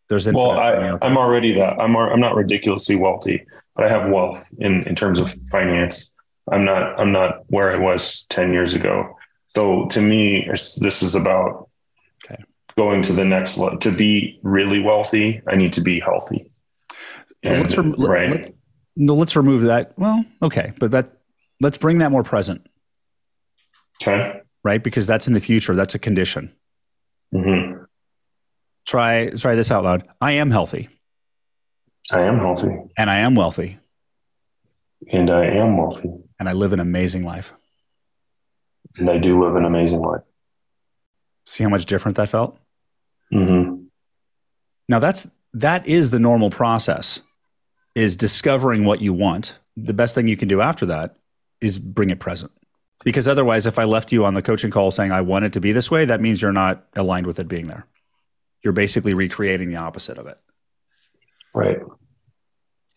There's 0.10 0.28
well, 0.28 0.52
I, 0.52 0.98
am 1.04 1.18
already 1.18 1.54
that. 1.54 1.80
I'm 1.80 1.96
I'm 1.96 2.20
not 2.20 2.36
ridiculously 2.36 2.98
wealthy, 2.98 3.46
but 3.76 3.86
I 3.86 3.90
have 3.90 4.12
wealth 4.12 4.44
in 4.60 4.84
in 4.84 4.94
terms 4.94 5.22
of 5.22 5.34
finance. 5.50 6.14
I'm 6.52 6.66
not 6.66 7.00
I'm 7.00 7.14
not 7.14 7.44
where 7.48 7.72
I 7.72 7.78
was 7.78 8.26
ten 8.28 8.52
years 8.52 8.74
ago. 8.74 9.18
So 9.48 9.88
to 9.88 10.02
me, 10.02 10.48
this 10.50 11.02
is 11.02 11.16
about 11.16 11.70
okay. 12.26 12.44
going 12.76 13.02
to 13.04 13.14
the 13.14 13.24
next 13.24 13.58
level. 13.58 13.78
To 13.80 13.92
be 13.92 14.38
really 14.44 14.82
wealthy, 14.82 15.42
I 15.48 15.56
need 15.56 15.72
to 15.74 15.82
be 15.82 16.02
healthy. 16.02 16.51
And, 17.44 17.58
let's 17.58 17.78
rem- 17.78 17.94
right. 17.94 18.30
Let, 18.30 18.54
no, 18.96 19.16
let's 19.16 19.36
remove 19.36 19.64
that. 19.64 19.94
Well, 19.98 20.24
okay, 20.42 20.74
but 20.80 20.92
that 20.92 21.12
let's 21.60 21.78
bring 21.78 22.00
that 22.00 22.12
more 22.12 22.24
present. 22.24 22.68
Okay. 24.02 24.42
Right, 24.64 24.84
because 24.84 25.08
that's 25.08 25.28
in 25.28 25.34
the 25.34 25.40
future. 25.40 25.76
That's 25.76 25.96
a 25.96 26.00
condition. 26.00 26.54
Mm-hmm. 27.34 27.84
Try 28.86 29.30
try 29.30 29.56
this 29.56 29.72
out 29.72 29.84
loud. 29.84 30.08
I 30.20 30.34
am 30.34 30.52
healthy. 30.52 30.90
I 32.12 32.22
am 32.22 32.38
healthy. 32.38 32.76
And 32.98 33.10
I 33.10 33.20
am 33.20 33.36
wealthy. 33.36 33.80
And 35.12 35.30
I 35.30 35.46
am 35.46 35.78
wealthy. 35.78 36.12
And 36.40 36.50
I 36.50 36.54
live 36.54 36.74
an 36.74 36.80
amazing 36.80 37.24
life. 37.24 37.54
And 38.98 39.10
I 39.10 39.18
do 39.18 39.44
live 39.44 39.56
an 39.56 39.66
amazing 39.66 40.02
life. 40.02 40.22
See 41.46 41.64
how 41.64 41.70
much 41.70 41.86
different 41.86 42.18
that 42.18 42.30
felt? 42.30 42.58
Mm-hmm. 43.34 43.84
Now 44.90 45.00
that's 45.00 45.28
that 45.54 45.88
is 45.88 46.12
the 46.12 46.20
normal 46.20 46.50
process 46.50 47.22
is 47.96 48.16
discovering 48.16 48.86
what 48.86 49.02
you 49.02 49.14
want. 49.14 49.60
The 49.78 49.94
best 49.94 50.16
thing 50.16 50.28
you 50.28 50.38
can 50.38 50.48
do 50.48 50.62
after 50.62 50.86
that 50.88 51.16
is 51.60 51.78
bring 51.78 52.10
it 52.10 52.20
present. 52.20 52.52
Because 53.04 53.28
otherwise, 53.28 53.66
if 53.66 53.80
I 53.80 53.84
left 53.84 54.12
you 54.12 54.26
on 54.26 54.36
the 54.36 54.42
coaching 54.42 54.72
call 54.72 54.92
saying 54.92 55.12
I 55.12 55.22
want 55.22 55.46
it 55.46 55.54
to 55.54 55.62
be 55.62 55.72
this 55.72 55.90
way, 55.90 56.06
that 56.06 56.22
means 56.22 56.42
you're 56.42 56.52
not 56.52 56.86
aligned 56.96 57.26
with 57.26 57.40
it 57.40 57.48
being 57.48 57.68
there 57.68 57.88
you're 58.64 58.74
basically 58.74 59.14
recreating 59.14 59.70
the 59.70 59.78
opposite 59.78 60.18
of 60.18 60.28
it. 60.28 60.38
Right. 61.54 61.80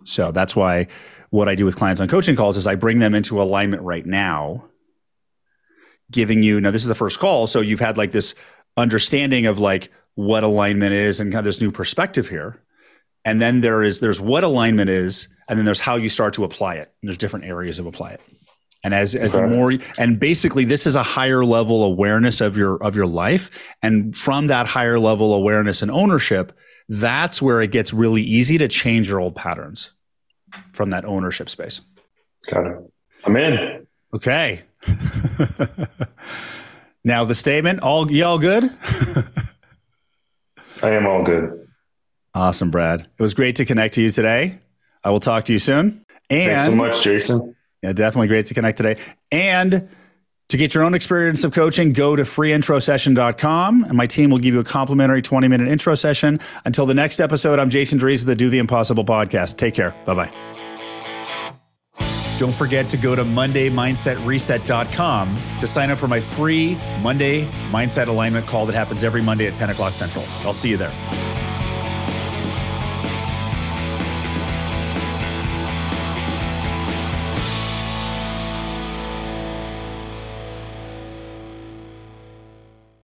So 0.04 0.32
that's 0.32 0.54
why 0.54 0.88
what 1.30 1.48
I 1.48 1.54
do 1.54 1.64
with 1.64 1.76
clients 1.76 2.00
on 2.00 2.08
coaching 2.08 2.36
calls 2.36 2.56
is 2.56 2.66
I 2.66 2.74
bring 2.74 2.98
them 2.98 3.14
into 3.14 3.40
alignment 3.40 3.82
right 3.82 4.04
now, 4.04 4.66
giving 6.10 6.42
you 6.42 6.60
now 6.60 6.70
this 6.70 6.82
is 6.82 6.88
the 6.88 6.94
first 6.94 7.18
call, 7.18 7.46
so 7.46 7.60
you've 7.60 7.80
had 7.80 7.96
like 7.96 8.12
this 8.12 8.34
understanding 8.76 9.46
of 9.46 9.58
like 9.58 9.90
what 10.14 10.44
alignment 10.44 10.92
is 10.92 11.20
and 11.20 11.32
kind 11.32 11.40
of 11.40 11.44
this 11.46 11.60
new 11.60 11.70
perspective 11.70 12.28
here. 12.28 12.60
And 13.24 13.40
then 13.40 13.60
there 13.60 13.82
is 13.82 14.00
there's 14.00 14.20
what 14.20 14.44
alignment 14.44 14.90
is, 14.90 15.28
and 15.48 15.58
then 15.58 15.64
there's 15.64 15.80
how 15.80 15.96
you 15.96 16.08
start 16.08 16.34
to 16.34 16.44
apply 16.44 16.76
it. 16.76 16.92
And 17.00 17.08
there's 17.08 17.18
different 17.18 17.46
areas 17.46 17.78
of 17.78 17.86
apply 17.86 18.12
it. 18.12 18.20
And 18.82 18.92
as 18.92 19.14
as 19.14 19.32
the 19.32 19.46
more 19.46 19.72
and 19.98 20.20
basically 20.20 20.64
this 20.64 20.86
is 20.86 20.94
a 20.94 21.02
higher 21.02 21.42
level 21.42 21.84
awareness 21.84 22.42
of 22.42 22.56
your 22.56 22.76
of 22.82 22.94
your 22.94 23.06
life. 23.06 23.74
And 23.82 24.14
from 24.14 24.48
that 24.48 24.66
higher 24.66 24.98
level 24.98 25.32
awareness 25.32 25.80
and 25.80 25.90
ownership, 25.90 26.52
that's 26.88 27.40
where 27.40 27.62
it 27.62 27.70
gets 27.70 27.94
really 27.94 28.22
easy 28.22 28.58
to 28.58 28.68
change 28.68 29.08
your 29.08 29.20
old 29.20 29.34
patterns 29.34 29.92
from 30.72 30.90
that 30.90 31.06
ownership 31.06 31.48
space. 31.48 31.80
Got 32.50 32.66
it. 32.66 32.76
I'm 33.24 33.36
in. 33.38 33.86
Okay. 34.12 34.60
now 37.04 37.24
the 37.24 37.34
statement, 37.34 37.80
all 37.80 38.12
y'all 38.12 38.38
good? 38.38 38.64
I 40.82 40.90
am 40.90 41.06
all 41.06 41.22
good. 41.22 41.63
Awesome, 42.34 42.70
Brad. 42.70 43.02
It 43.02 43.22
was 43.22 43.34
great 43.34 43.56
to 43.56 43.64
connect 43.64 43.94
to 43.94 44.02
you 44.02 44.10
today. 44.10 44.58
I 45.04 45.10
will 45.10 45.20
talk 45.20 45.44
to 45.46 45.52
you 45.52 45.58
soon. 45.58 46.04
And 46.30 46.50
Thanks 46.50 46.64
so 46.64 46.74
much, 46.74 47.04
Jason. 47.04 47.54
Yeah, 47.82 47.92
definitely 47.92 48.28
great 48.28 48.46
to 48.46 48.54
connect 48.54 48.78
today. 48.78 48.96
And 49.30 49.88
to 50.48 50.56
get 50.56 50.74
your 50.74 50.84
own 50.84 50.94
experience 50.94 51.44
of 51.44 51.52
coaching, 51.52 51.92
go 51.92 52.16
to 52.16 52.22
freeintrosession.com 52.22 53.84
and 53.84 53.96
my 53.96 54.06
team 54.06 54.30
will 54.30 54.38
give 54.38 54.54
you 54.54 54.60
a 54.60 54.64
complimentary 54.64 55.20
20 55.22 55.48
minute 55.48 55.68
intro 55.68 55.94
session. 55.94 56.40
Until 56.64 56.86
the 56.86 56.94
next 56.94 57.20
episode, 57.20 57.58
I'm 57.58 57.68
Jason 57.70 57.98
Drees 57.98 58.20
with 58.20 58.26
the 58.26 58.34
Do 58.34 58.48
the 58.50 58.58
Impossible 58.58 59.04
podcast. 59.04 59.58
Take 59.58 59.74
care. 59.74 59.94
Bye 60.04 60.14
bye. 60.14 60.32
Don't 62.38 62.54
forget 62.54 62.88
to 62.90 62.96
go 62.96 63.14
to 63.14 63.22
MondayMindsetReset.com 63.22 65.38
to 65.60 65.66
sign 65.68 65.90
up 65.90 65.98
for 65.98 66.08
my 66.08 66.18
free 66.18 66.76
Monday 67.00 67.46
Mindset 67.70 68.08
Alignment 68.08 68.44
call 68.46 68.66
that 68.66 68.74
happens 68.74 69.04
every 69.04 69.22
Monday 69.22 69.46
at 69.46 69.54
10 69.54 69.70
o'clock 69.70 69.92
Central. 69.92 70.24
I'll 70.44 70.52
see 70.52 70.70
you 70.70 70.76
there. 70.76 70.92